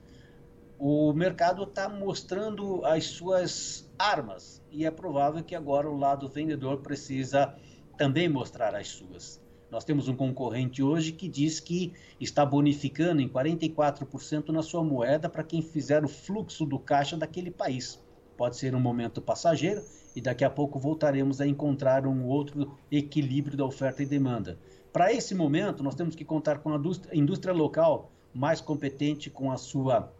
o 0.78 1.12
mercado 1.12 1.64
está 1.64 1.88
mostrando 1.88 2.84
as 2.84 3.04
suas 3.04 3.90
armas 3.98 4.62
e 4.70 4.84
é 4.84 4.90
provável 4.90 5.42
que 5.42 5.54
agora 5.54 5.88
o 5.88 5.96
lado 5.96 6.28
vendedor 6.28 6.78
precisa 6.78 7.54
também 7.96 8.28
mostrar 8.28 8.74
as 8.74 8.88
suas. 8.88 9.42
Nós 9.70 9.84
temos 9.84 10.06
um 10.06 10.14
concorrente 10.14 10.82
hoje 10.82 11.12
que 11.12 11.28
diz 11.28 11.58
que 11.58 11.92
está 12.20 12.46
bonificando 12.46 13.20
em 13.20 13.28
44% 13.28 14.50
na 14.50 14.62
sua 14.62 14.84
moeda 14.84 15.28
para 15.28 15.42
quem 15.42 15.60
fizer 15.60 16.04
o 16.04 16.08
fluxo 16.08 16.64
do 16.64 16.78
caixa 16.78 17.16
daquele 17.16 17.50
país. 17.50 18.00
Pode 18.36 18.56
ser 18.56 18.74
um 18.74 18.80
momento 18.80 19.20
passageiro 19.20 19.82
e 20.14 20.20
daqui 20.20 20.44
a 20.44 20.50
pouco 20.50 20.78
voltaremos 20.78 21.40
a 21.40 21.46
encontrar 21.46 22.06
um 22.06 22.26
outro 22.26 22.76
equilíbrio 22.90 23.56
da 23.56 23.64
oferta 23.64 24.02
e 24.02 24.06
demanda. 24.06 24.58
Para 24.96 25.12
esse 25.12 25.34
momento, 25.34 25.82
nós 25.82 25.94
temos 25.94 26.14
que 26.14 26.24
contar 26.24 26.60
com 26.60 26.72
a 26.72 26.80
indústria 27.12 27.52
local 27.52 28.10
mais 28.32 28.62
competente 28.62 29.28
com 29.28 29.52
a 29.52 29.58
sua 29.58 30.10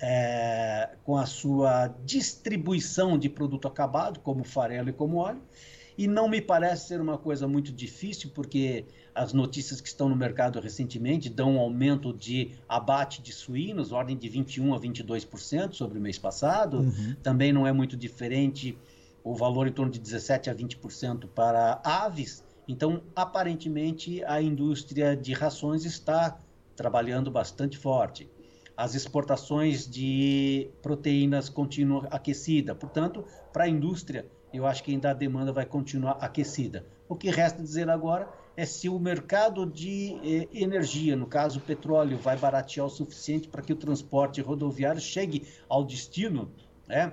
é, 0.00 0.96
com 1.04 1.18
a 1.18 1.26
sua 1.26 1.88
distribuição 2.06 3.18
de 3.18 3.28
produto 3.28 3.68
acabado, 3.68 4.20
como 4.20 4.44
farelo 4.44 4.88
e 4.88 4.94
como 4.94 5.18
óleo, 5.18 5.42
e 5.98 6.08
não 6.08 6.26
me 6.26 6.40
parece 6.40 6.88
ser 6.88 7.02
uma 7.02 7.18
coisa 7.18 7.46
muito 7.46 7.70
difícil, 7.70 8.30
porque 8.34 8.86
as 9.14 9.34
notícias 9.34 9.78
que 9.78 9.88
estão 9.88 10.08
no 10.08 10.16
mercado 10.16 10.58
recentemente 10.58 11.28
dão 11.28 11.56
um 11.56 11.58
aumento 11.58 12.10
de 12.10 12.52
abate 12.66 13.20
de 13.20 13.30
suínos, 13.30 13.92
ordem 13.92 14.16
de 14.16 14.30
21% 14.30 14.74
a 14.74 14.80
22% 14.80 15.74
sobre 15.74 15.98
o 15.98 16.00
mês 16.00 16.18
passado. 16.18 16.78
Uhum. 16.78 17.14
Também 17.22 17.52
não 17.52 17.66
é 17.66 17.74
muito 17.74 17.94
diferente 17.94 18.74
o 19.22 19.34
valor 19.34 19.66
em 19.66 19.72
torno 19.72 19.92
de 19.92 20.00
17% 20.00 20.48
a 20.48 20.54
20% 20.54 21.28
para 21.28 21.78
aves. 21.84 22.47
Então, 22.68 23.02
aparentemente, 23.16 24.22
a 24.24 24.42
indústria 24.42 25.16
de 25.16 25.32
rações 25.32 25.86
está 25.86 26.38
trabalhando 26.76 27.30
bastante 27.30 27.78
forte. 27.78 28.30
As 28.76 28.94
exportações 28.94 29.88
de 29.88 30.70
proteínas 30.82 31.48
continuam 31.48 32.06
aquecidas. 32.10 32.76
Portanto, 32.76 33.24
para 33.52 33.64
a 33.64 33.68
indústria, 33.68 34.30
eu 34.52 34.66
acho 34.66 34.84
que 34.84 34.92
ainda 34.92 35.10
a 35.10 35.14
demanda 35.14 35.50
vai 35.50 35.64
continuar 35.64 36.18
aquecida. 36.20 36.86
O 37.08 37.16
que 37.16 37.30
resta 37.30 37.62
dizer 37.62 37.88
agora 37.88 38.28
é 38.54 38.66
se 38.66 38.88
o 38.88 38.98
mercado 38.98 39.64
de 39.64 40.20
eh, 40.22 40.48
energia, 40.52 41.16
no 41.16 41.26
caso 41.26 41.58
o 41.58 41.62
petróleo, 41.62 42.18
vai 42.18 42.36
baratear 42.36 42.86
o 42.86 42.90
suficiente 42.90 43.48
para 43.48 43.62
que 43.62 43.72
o 43.72 43.76
transporte 43.76 44.40
rodoviário 44.42 45.00
chegue 45.00 45.46
ao 45.68 45.84
destino 45.84 46.52
né, 46.86 47.12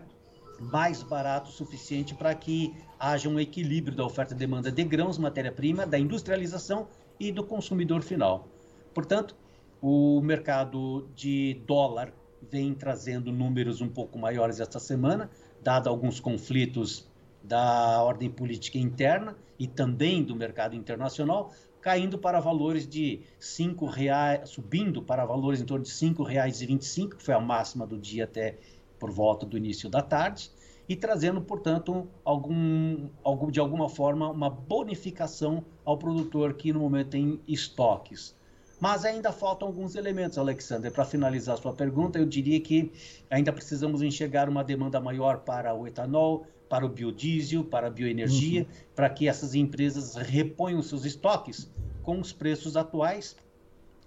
mais 0.59 1.03
barato 1.03 1.49
o 1.49 1.53
suficiente 1.53 2.13
para 2.13 2.33
que 2.33 2.73
haja 2.99 3.29
um 3.29 3.39
equilíbrio 3.39 3.95
da 3.95 4.05
oferta 4.05 4.33
e 4.33 4.37
demanda 4.37 4.71
de 4.71 4.83
grãos, 4.83 5.17
matéria-prima, 5.17 5.85
da 5.85 5.99
industrialização 5.99 6.87
e 7.19 7.31
do 7.31 7.43
consumidor 7.43 8.01
final. 8.01 8.47
Portanto, 8.93 9.35
o 9.81 10.21
mercado 10.21 11.09
de 11.15 11.61
dólar 11.65 12.13
vem 12.49 12.73
trazendo 12.73 13.31
números 13.31 13.81
um 13.81 13.89
pouco 13.89 14.17
maiores 14.17 14.59
esta 14.59 14.79
semana, 14.79 15.29
dado 15.61 15.89
alguns 15.89 16.19
conflitos 16.19 17.07
da 17.43 18.01
ordem 18.01 18.29
política 18.29 18.77
interna 18.77 19.35
e 19.59 19.67
também 19.67 20.23
do 20.23 20.35
mercado 20.35 20.75
internacional, 20.75 21.51
caindo 21.81 22.17
para 22.17 22.39
valores 22.39 22.87
de 22.87 23.21
cinco 23.39 23.85
reais, 23.85 24.49
subindo 24.49 25.03
para 25.03 25.23
valores 25.25 25.61
em 25.61 25.65
torno 25.65 25.85
de 25.85 25.91
R$ 25.91 26.09
5,25, 26.09 27.15
que 27.15 27.23
foi 27.23 27.35
a 27.35 27.39
máxima 27.39 27.85
do 27.85 27.97
dia 27.97 28.23
até 28.23 28.57
por 28.99 29.11
volta 29.11 29.45
do 29.45 29.57
início 29.57 29.89
da 29.89 30.01
tarde, 30.01 30.51
e 30.87 30.95
trazendo, 30.95 31.41
portanto, 31.41 32.07
algum, 32.23 33.09
algum, 33.23 33.49
de 33.49 33.59
alguma 33.59 33.89
forma 33.89 34.29
uma 34.29 34.49
bonificação 34.49 35.63
ao 35.83 35.97
produtor 35.97 36.53
que 36.53 36.71
no 36.71 36.79
momento 36.79 37.09
tem 37.09 37.39
estoques. 37.47 38.35
Mas 38.79 39.05
ainda 39.05 39.31
faltam 39.31 39.67
alguns 39.67 39.95
elementos, 39.95 40.37
Alexander. 40.37 40.91
Para 40.91 41.05
finalizar 41.05 41.55
a 41.55 41.57
sua 41.57 41.73
pergunta, 41.73 42.19
eu 42.19 42.25
diria 42.25 42.59
que 42.59 42.91
ainda 43.29 43.51
precisamos 43.51 44.01
enxergar 44.01 44.49
uma 44.49 44.63
demanda 44.63 44.99
maior 44.99 45.39
para 45.39 45.73
o 45.73 45.87
etanol, 45.87 46.45
para 46.69 46.85
o 46.85 46.89
biodiesel, 46.89 47.63
para 47.63 47.87
a 47.87 47.89
bioenergia, 47.89 48.61
uhum. 48.61 48.67
para 48.95 49.09
que 49.09 49.27
essas 49.27 49.55
empresas 49.55 50.15
reponham 50.15 50.81
seus 50.81 51.05
estoques 51.05 51.71
com 52.03 52.19
os 52.19 52.33
preços 52.33 52.75
atuais 52.75 53.35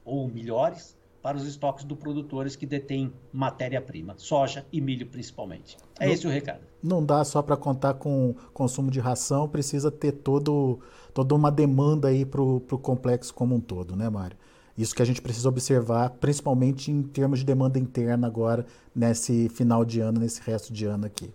ou 0.04 0.28
melhores 0.28 0.97
para 1.28 1.36
os 1.36 1.46
estoques 1.46 1.84
dos 1.84 1.98
produtores 1.98 2.56
que 2.56 2.64
detêm 2.64 3.12
matéria-prima, 3.30 4.14
soja 4.16 4.64
e 4.72 4.80
milho 4.80 5.06
principalmente. 5.06 5.76
É 6.00 6.06
não, 6.06 6.12
esse 6.14 6.26
o 6.26 6.30
recado. 6.30 6.60
Não 6.82 7.04
dá 7.04 7.22
só 7.22 7.42
para 7.42 7.54
contar 7.54 7.92
com 7.94 8.34
consumo 8.54 8.90
de 8.90 8.98
ração, 8.98 9.46
precisa 9.46 9.90
ter 9.90 10.12
todo, 10.12 10.80
toda 11.12 11.34
uma 11.34 11.52
demanda 11.52 12.08
aí 12.08 12.24
para 12.24 12.40
o 12.40 12.60
complexo 12.60 13.34
como 13.34 13.54
um 13.54 13.60
todo, 13.60 13.94
né, 13.94 14.08
Mário? 14.08 14.38
Isso 14.74 14.94
que 14.94 15.02
a 15.02 15.04
gente 15.04 15.20
precisa 15.20 15.50
observar, 15.50 16.08
principalmente 16.12 16.90
em 16.90 17.02
termos 17.02 17.40
de 17.40 17.44
demanda 17.44 17.78
interna 17.78 18.26
agora, 18.26 18.64
nesse 18.94 19.50
final 19.50 19.84
de 19.84 20.00
ano, 20.00 20.20
nesse 20.20 20.40
resto 20.40 20.72
de 20.72 20.86
ano 20.86 21.04
aqui. 21.04 21.30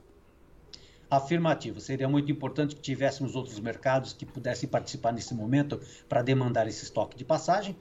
Afirmativo. 1.08 1.80
Seria 1.80 2.10
muito 2.10 2.32
importante 2.32 2.74
que 2.76 2.82
tivéssemos 2.82 3.36
outros 3.36 3.60
mercados 3.60 4.12
que 4.12 4.26
pudessem 4.26 4.68
participar 4.68 5.12
nesse 5.12 5.36
momento 5.36 5.80
para 6.10 6.24
demandar 6.24 6.68
esse 6.68 6.84
estoque 6.84 7.16
de 7.16 7.24
passagem. 7.24 7.78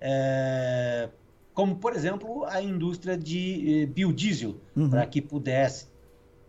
É, 0.00 1.10
como, 1.60 1.76
por 1.76 1.94
exemplo, 1.94 2.46
a 2.46 2.62
indústria 2.62 3.18
de 3.18 3.82
eh, 3.82 3.86
biodiesel, 3.86 4.56
uhum. 4.74 4.88
para 4.88 5.04
que 5.04 5.20
pudesse, 5.20 5.88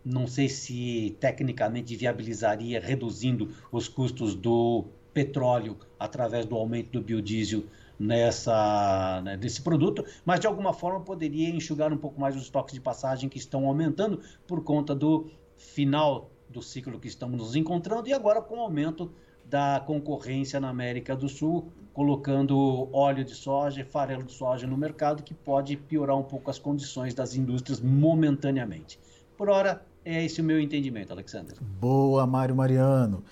não 0.02 0.26
sei 0.26 0.48
se 0.48 1.14
tecnicamente 1.20 1.94
viabilizaria 1.94 2.80
reduzindo 2.80 3.50
os 3.70 3.88
custos 3.88 4.34
do 4.34 4.86
petróleo 5.12 5.76
através 6.00 6.46
do 6.46 6.56
aumento 6.56 6.92
do 6.92 7.02
biodiesel 7.02 7.64
nessa 8.00 9.20
né, 9.22 9.36
desse 9.36 9.60
produto, 9.60 10.02
mas 10.24 10.40
de 10.40 10.46
alguma 10.46 10.72
forma 10.72 11.00
poderia 11.00 11.50
enxugar 11.50 11.92
um 11.92 11.98
pouco 11.98 12.18
mais 12.18 12.34
os 12.34 12.44
estoques 12.44 12.72
de 12.72 12.80
passagem 12.80 13.28
que 13.28 13.36
estão 13.36 13.66
aumentando 13.66 14.18
por 14.46 14.64
conta 14.64 14.94
do 14.94 15.26
final 15.58 16.30
do 16.48 16.62
ciclo 16.62 16.98
que 16.98 17.08
estamos 17.08 17.38
nos 17.38 17.54
encontrando 17.54 18.08
e 18.08 18.14
agora 18.14 18.40
com 18.40 18.56
o 18.56 18.60
aumento 18.60 19.12
da 19.44 19.82
concorrência 19.84 20.58
na 20.60 20.68
América 20.68 21.14
do 21.14 21.28
Sul, 21.28 21.72
colocando 21.92 22.88
óleo 22.92 23.24
de 23.24 23.34
soja 23.34 23.80
e 23.80 23.84
farelo 23.84 24.22
de 24.22 24.32
soja 24.32 24.66
no 24.66 24.76
mercado, 24.76 25.22
que 25.22 25.34
pode 25.34 25.76
piorar 25.76 26.16
um 26.16 26.22
pouco 26.22 26.50
as 26.50 26.58
condições 26.58 27.14
das 27.14 27.34
indústrias 27.34 27.80
momentaneamente. 27.80 28.98
Por 29.36 29.48
hora, 29.48 29.84
é 30.04 30.24
esse 30.24 30.40
o 30.40 30.44
meu 30.44 30.60
entendimento, 30.60 31.12
Alexander. 31.12 31.56
Boa, 31.60 32.26
Mário 32.26 32.56
Mariano. 32.56 33.22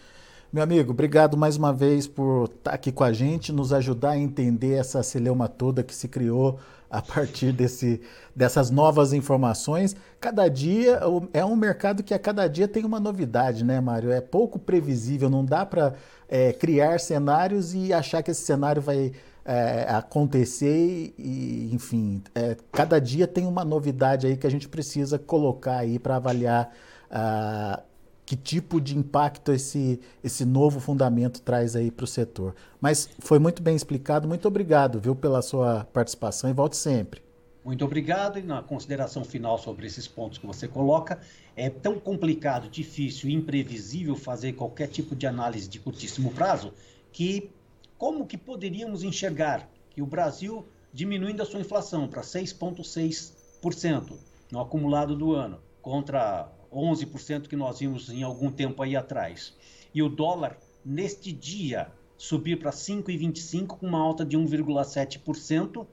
Meu 0.53 0.65
amigo, 0.65 0.91
obrigado 0.91 1.37
mais 1.37 1.57
uma 1.57 1.73
vez 1.73 2.09
por 2.09 2.47
estar 2.47 2.73
aqui 2.73 2.91
com 2.91 3.05
a 3.05 3.13
gente, 3.13 3.53
nos 3.53 3.73
ajudar 3.73 4.11
a 4.11 4.19
entender 4.19 4.73
essa 4.73 5.01
celeuma 5.01 5.47
toda 5.47 5.85
que 5.85 5.95
se 5.95 6.09
criou 6.09 6.59
a 6.91 7.01
partir 7.01 7.53
desse, 7.53 8.01
dessas 8.35 8.69
novas 8.69 9.13
informações. 9.13 9.95
Cada 10.21 10.49
dia 10.49 11.01
é 11.33 11.45
um 11.45 11.55
mercado 11.55 12.03
que 12.03 12.13
a 12.13 12.19
cada 12.19 12.49
dia 12.49 12.67
tem 12.67 12.85
uma 12.85 12.99
novidade, 12.99 13.65
né, 13.65 13.81
Mário? 13.81 14.11
É 14.11 14.21
pouco 14.21 14.59
previsível, 14.59 15.31
não 15.31 15.45
dá 15.45 15.65
para 15.65 15.95
é, 16.29 16.53
criar 16.53 16.99
cenários 16.99 17.73
e 17.73 17.93
achar 17.93 18.21
que 18.21 18.33
esse 18.33 18.43
cenário 18.43 18.83
vai 18.83 19.13
é, 19.45 19.87
acontecer 19.89 21.15
e, 21.17 21.71
enfim, 21.73 22.25
é, 22.35 22.57
cada 22.73 23.01
dia 23.01 23.29
tem 23.29 23.47
uma 23.47 23.65
novidade 23.65 24.27
aí 24.27 24.37
que 24.37 24.49
a 24.49 24.51
gente 24.51 24.69
precisa 24.69 25.17
colocar 25.17 25.77
aí 25.77 25.97
para 25.97 26.17
avaliar 26.17 26.73
uh, 27.09 27.89
que 28.31 28.37
tipo 28.37 28.81
de 28.81 28.97
impacto 28.97 29.51
esse, 29.51 29.99
esse 30.23 30.45
novo 30.45 30.79
fundamento 30.79 31.43
traz 31.43 31.75
aí 31.75 31.90
para 31.90 32.05
o 32.05 32.07
setor. 32.07 32.55
Mas 32.81 33.11
foi 33.19 33.40
muito 33.40 33.61
bem 33.61 33.75
explicado, 33.75 34.29
muito 34.29 34.47
obrigado, 34.47 35.01
viu, 35.01 35.16
pela 35.16 35.43
sua 35.43 35.83
participação 35.93 36.49
e 36.49 36.53
volte 36.53 36.77
sempre. 36.77 37.21
Muito 37.64 37.85
obrigado. 37.85 38.38
E 38.38 38.43
na 38.43 38.62
consideração 38.62 39.25
final 39.25 39.59
sobre 39.59 39.85
esses 39.85 40.07
pontos 40.07 40.38
que 40.38 40.47
você 40.47 40.69
coloca, 40.69 41.19
é 41.57 41.69
tão 41.69 41.99
complicado, 41.99 42.71
difícil 42.71 43.29
e 43.29 43.35
imprevisível 43.35 44.14
fazer 44.14 44.53
qualquer 44.53 44.87
tipo 44.87 45.16
de 45.16 45.27
análise 45.27 45.69
de 45.69 45.81
curtíssimo 45.81 46.31
prazo 46.31 46.73
que 47.11 47.51
como 47.99 48.25
que 48.25 48.38
poderíamos 48.38 49.03
enxergar 49.03 49.69
que 49.90 50.01
o 50.01 50.07
Brasil 50.07 50.64
diminuindo 50.93 51.43
a 51.43 51.45
sua 51.45 51.59
inflação 51.59 52.07
para 52.07 52.23
6,6% 52.23 54.12
no 54.53 54.61
acumulado 54.61 55.16
do 55.16 55.33
ano, 55.33 55.59
contra 55.83 56.49
11% 56.72 57.48
que 57.48 57.56
nós 57.56 57.80
vimos 57.80 58.11
em 58.11 58.22
algum 58.22 58.50
tempo 58.50 58.83
aí 58.83 58.96
atrás. 58.96 59.54
E 59.94 60.02
o 60.02 60.09
dólar, 60.09 60.59
neste 60.85 61.33
dia, 61.33 61.90
subir 62.16 62.59
para 62.59 62.70
5,25 62.70 63.66
com 63.78 63.87
uma 63.87 63.98
alta 63.98 64.24
de 64.24 64.37
1,7%, 64.37 65.87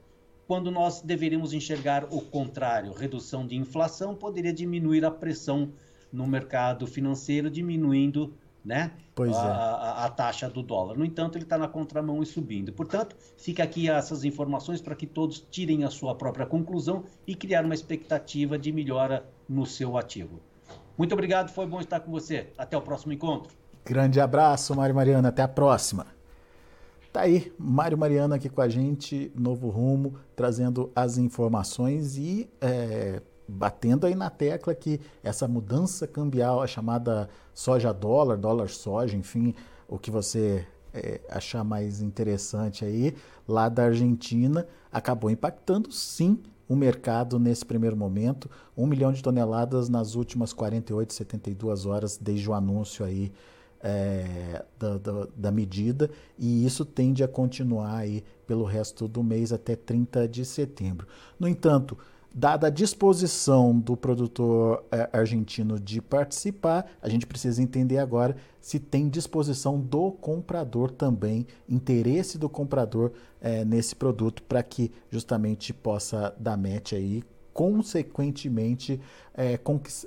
quando 0.46 0.70
nós 0.70 1.02
deveríamos 1.02 1.52
enxergar 1.52 2.06
o 2.10 2.20
contrário, 2.20 2.92
redução 2.92 3.46
de 3.46 3.54
inflação 3.56 4.14
poderia 4.14 4.52
diminuir 4.52 5.04
a 5.04 5.10
pressão 5.10 5.72
no 6.12 6.26
mercado 6.26 6.86
financeiro, 6.86 7.50
diminuindo 7.50 8.32
né, 8.64 8.92
a, 9.18 9.24
é. 9.24 9.28
a, 9.30 10.04
a, 10.04 10.10
taxa 10.10 10.48
do 10.48 10.62
dólar. 10.62 10.96
No 10.96 11.04
entanto, 11.04 11.36
ele 11.36 11.44
está 11.44 11.58
na 11.58 11.68
contramão 11.68 12.22
e 12.22 12.26
subindo. 12.26 12.72
Portanto, 12.72 13.16
fica 13.36 13.62
aqui 13.62 13.88
essas 13.88 14.24
informações 14.24 14.80
para 14.80 14.94
que 14.94 15.06
todos 15.06 15.44
tirem 15.50 15.84
a 15.84 15.90
sua 15.90 16.14
própria 16.14 16.46
conclusão 16.46 17.04
e 17.26 17.34
criar 17.34 17.64
uma 17.64 17.74
expectativa 17.74 18.58
de 18.58 18.72
melhora 18.72 19.26
no 19.48 19.66
seu 19.66 19.96
ativo. 19.96 20.40
Muito 20.98 21.12
obrigado, 21.12 21.50
foi 21.50 21.64
bom 21.64 21.78
estar 21.78 22.00
com 22.00 22.10
você. 22.10 22.48
Até 22.58 22.76
o 22.76 22.82
próximo 22.82 23.12
encontro. 23.12 23.56
Grande 23.84 24.20
abraço, 24.20 24.74
Mário 24.74 24.96
Mariana. 24.96 25.28
Até 25.28 25.42
a 25.42 25.48
próxima. 25.48 26.06
Tá 27.12 27.20
aí, 27.20 27.52
Mário 27.56 27.96
Mariana 27.96 28.34
aqui 28.34 28.48
com 28.48 28.60
a 28.60 28.68
gente, 28.68 29.32
Novo 29.34 29.70
Rumo, 29.70 30.16
trazendo 30.34 30.90
as 30.94 31.16
informações 31.16 32.18
e 32.18 32.50
é, 32.60 33.22
batendo 33.46 34.06
aí 34.06 34.14
na 34.14 34.28
tecla 34.28 34.74
que 34.74 35.00
essa 35.22 35.46
mudança 35.46 36.06
cambial, 36.06 36.60
a 36.60 36.66
chamada 36.66 37.30
soja-dólar, 37.54 38.36
dólar-soja, 38.36 39.16
enfim, 39.16 39.54
o 39.88 39.98
que 39.98 40.10
você 40.10 40.66
é, 40.92 41.20
achar 41.30 41.62
mais 41.62 42.02
interessante 42.02 42.84
aí, 42.84 43.14
lá 43.46 43.68
da 43.68 43.84
Argentina, 43.84 44.66
acabou 44.92 45.30
impactando 45.30 45.92
sim 45.92 46.42
o 46.68 46.76
mercado 46.76 47.38
nesse 47.38 47.64
primeiro 47.64 47.96
momento. 47.96 48.50
Um 48.76 48.86
milhão 48.86 49.12
de 49.12 49.22
toneladas 49.22 49.88
nas 49.88 50.14
últimas 50.14 50.52
48, 50.52 51.12
72 51.14 51.86
horas 51.86 52.16
desde 52.16 52.48
o 52.48 52.54
anúncio 52.54 53.04
aí 53.04 53.32
é, 53.80 54.64
da, 54.78 54.98
da, 54.98 55.28
da, 55.36 55.52
medida 55.52 56.10
e 56.36 56.66
isso 56.66 56.84
tende 56.84 57.22
a 57.22 57.28
continuar 57.28 57.98
aí 57.98 58.24
pelo 58.44 58.64
resto 58.64 59.06
do 59.06 59.22
mês 59.22 59.52
até 59.52 59.76
30 59.76 60.26
de 60.26 60.44
setembro. 60.44 61.06
No 61.38 61.46
entanto, 61.46 61.96
dada 62.34 62.66
a 62.66 62.70
disposição 62.70 63.78
do 63.78 63.96
produtor 63.96 64.84
é, 64.90 65.08
argentino 65.12 65.78
de 65.78 66.00
participar, 66.00 66.86
a 67.00 67.08
gente 67.08 67.26
precisa 67.26 67.62
entender 67.62 67.98
agora 67.98 68.36
se 68.60 68.78
tem 68.78 69.08
disposição 69.08 69.80
do 69.80 70.12
comprador 70.12 70.90
também, 70.90 71.46
interesse 71.68 72.38
do 72.38 72.48
comprador 72.48 73.12
é, 73.40 73.64
nesse 73.64 73.96
produto 73.96 74.42
para 74.42 74.62
que 74.62 74.92
justamente 75.10 75.72
possa 75.72 76.34
dar 76.38 76.56
match 76.56 76.92
aí, 76.92 77.22
consequentemente 77.52 79.00
é, 79.34 79.58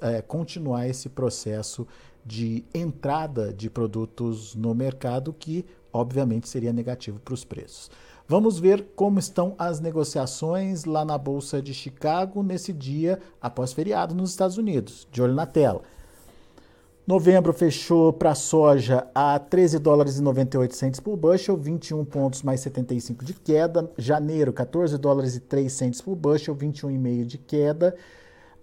é, 0.02 0.22
continuar 0.22 0.88
esse 0.88 1.10
processo 1.10 1.88
de 2.26 2.64
entrada 2.74 3.52
de 3.52 3.70
produtos 3.70 4.56
no 4.56 4.74
mercado 4.76 5.34
que 5.34 5.66
obviamente 5.92 6.48
seria 6.48 6.72
negativo 6.72 7.20
para 7.20 7.34
os 7.34 7.44
preços. 7.44 7.90
Vamos 8.28 8.60
ver 8.60 8.88
como 8.96 9.20
estão 9.20 9.56
as 9.58 9.80
negociações 9.80 10.86
lá 10.86 11.04
na 11.04 11.18
Bolsa 11.18 11.62
de 11.62 11.74
Chicago 11.74 12.42
nesse 12.44 12.72
dia 12.72 13.20
após 13.42 13.74
feriado 13.74 14.16
nos 14.16 14.32
Estados 14.32 14.58
Unidos. 14.58 15.08
De 15.12 15.22
olho 15.22 15.34
na 15.34 15.46
tela. 15.46 15.82
Novembro 17.06 17.52
fechou 17.52 18.14
para 18.14 18.32
a 18.32 18.36
soja 18.36 19.08
a 19.14 19.38
13 19.38 19.80
dólares 19.80 20.18
e 20.18 20.22
98 20.22 20.76
centes 20.76 21.00
por 21.00 21.18
bushel, 21.18 21.58
21 21.58 22.06
pontos 22.06 22.44
mais 22.44 22.62
75 22.62 23.26
de 23.26 23.34
queda. 23.34 23.92
Janeiro, 23.98 24.54
14 24.54 24.98
dólares 24.98 25.36
e 25.36 25.40
3 25.40 25.74
centes 25.74 26.00
por 26.00 26.16
bushel, 26.16 26.56
21,5 26.56 27.26
de 27.26 27.38
queda. 27.40 27.96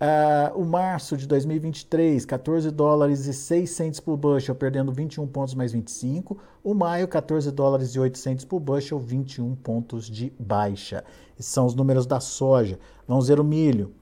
Uh, 0.01 0.57
o 0.57 0.65
março 0.65 1.17
de 1.17 1.27
2023, 1.27 2.25
14 2.25 2.71
dólares 2.71 3.27
e 3.27 3.35
6 3.35 3.69
centes 3.69 3.99
por 3.99 4.17
bushel, 4.17 4.55
perdendo 4.55 4.93
21 4.93 5.27
pontos 5.27 5.55
mais 5.55 5.73
25. 5.73 6.39
O 6.63 6.73
maio, 6.73 7.09
14 7.09 7.51
dólares 7.51 7.97
e 7.97 7.99
8 7.99 8.47
por 8.47 8.61
bushel, 8.61 9.01
21 9.01 9.57
pontos 9.57 10.09
de 10.09 10.33
baixa. 10.39 11.03
Esses 11.37 11.51
são 11.51 11.67
os 11.67 11.75
números 11.75 12.07
da 12.07 12.21
soja. 12.21 12.79
Vamos 13.09 13.27
ver 13.27 13.41
o 13.41 13.45
milho. 13.45 13.93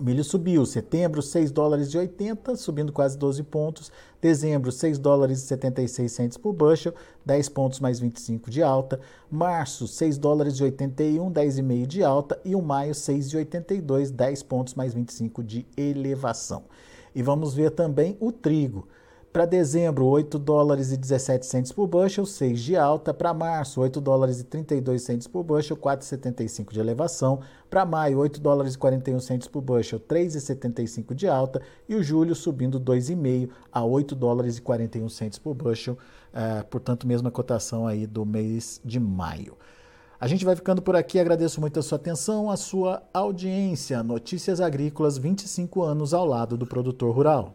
O 0.00 0.04
milho 0.04 0.24
subiu. 0.24 0.64
Setembro, 0.64 1.22
6 1.22 1.50
dólares 1.50 1.88
e 1.88 1.98
80, 1.98 2.56
subindo 2.56 2.92
quase 2.92 3.16
12 3.16 3.42
pontos. 3.42 3.92
Dezembro, 4.20 4.72
6 4.72 4.98
dólares 4.98 5.40
e 5.42 5.46
76 5.46 6.36
por 6.36 6.52
bushel, 6.52 6.94
10 7.24 7.48
pontos 7.50 7.80
mais 7.80 8.00
25 8.00 8.50
de 8.50 8.62
alta. 8.62 9.00
Março, 9.30 9.86
6 9.86 10.18
dólares 10.18 10.54
e 10.54 10.62
81, 10.62 11.30
10,5 11.30 11.86
de 11.86 12.02
alta. 12.02 12.40
E 12.44 12.54
o 12.54 12.62
maio, 12.62 12.92
6,82, 12.92 14.10
10 14.10 14.42
pontos 14.44 14.74
mais 14.74 14.94
25 14.94 15.42
de 15.42 15.66
elevação. 15.76 16.64
E 17.14 17.22
vamos 17.22 17.54
ver 17.54 17.70
também 17.70 18.16
o 18.20 18.32
trigo. 18.32 18.88
Para 19.32 19.46
dezembro, 19.46 20.04
8 20.04 20.38
dólares 20.38 20.92
e 20.92 20.96
17 20.98 21.46
centes 21.46 21.72
por 21.72 21.86
bushel, 21.86 22.26
6 22.26 22.60
de 22.60 22.76
alta. 22.76 23.14
Para 23.14 23.32
março, 23.32 23.80
8 23.80 23.98
dólares 23.98 24.40
e 24.40 24.44
32 24.44 25.00
centes 25.00 25.26
por 25.26 25.42
bushel, 25.42 25.74
4,75 25.74 26.70
de 26.70 26.78
elevação. 26.78 27.40
Para 27.70 27.86
maio, 27.86 28.18
8 28.18 28.38
dólares 28.38 28.74
e 28.74 28.78
41 28.78 29.18
centes 29.20 29.48
por 29.48 29.62
bushel, 29.62 29.98
3,75 29.98 31.14
de 31.14 31.26
alta. 31.26 31.62
E 31.88 31.94
o 31.94 32.02
julho 32.02 32.34
subindo 32.34 32.78
2,5 32.78 33.48
a 33.72 33.82
8 33.82 34.14
dólares 34.14 34.58
e 34.58 34.60
41 34.60 35.08
centes 35.08 35.38
por 35.38 35.54
bushel. 35.54 35.94
Uh, 35.94 36.66
portanto, 36.66 37.06
mesma 37.06 37.30
cotação 37.30 37.86
aí 37.86 38.06
do 38.06 38.26
mês 38.26 38.82
de 38.84 39.00
maio. 39.00 39.56
A 40.20 40.26
gente 40.26 40.44
vai 40.44 40.54
ficando 40.54 40.82
por 40.82 40.94
aqui. 40.94 41.18
Agradeço 41.18 41.58
muito 41.58 41.80
a 41.80 41.82
sua 41.82 41.96
atenção, 41.96 42.50
a 42.50 42.56
sua 42.58 43.02
audiência. 43.14 44.02
Notícias 44.02 44.60
Agrícolas, 44.60 45.16
25 45.16 45.82
anos 45.82 46.12
ao 46.12 46.26
lado 46.26 46.58
do 46.58 46.66
produtor 46.66 47.14
rural. 47.14 47.54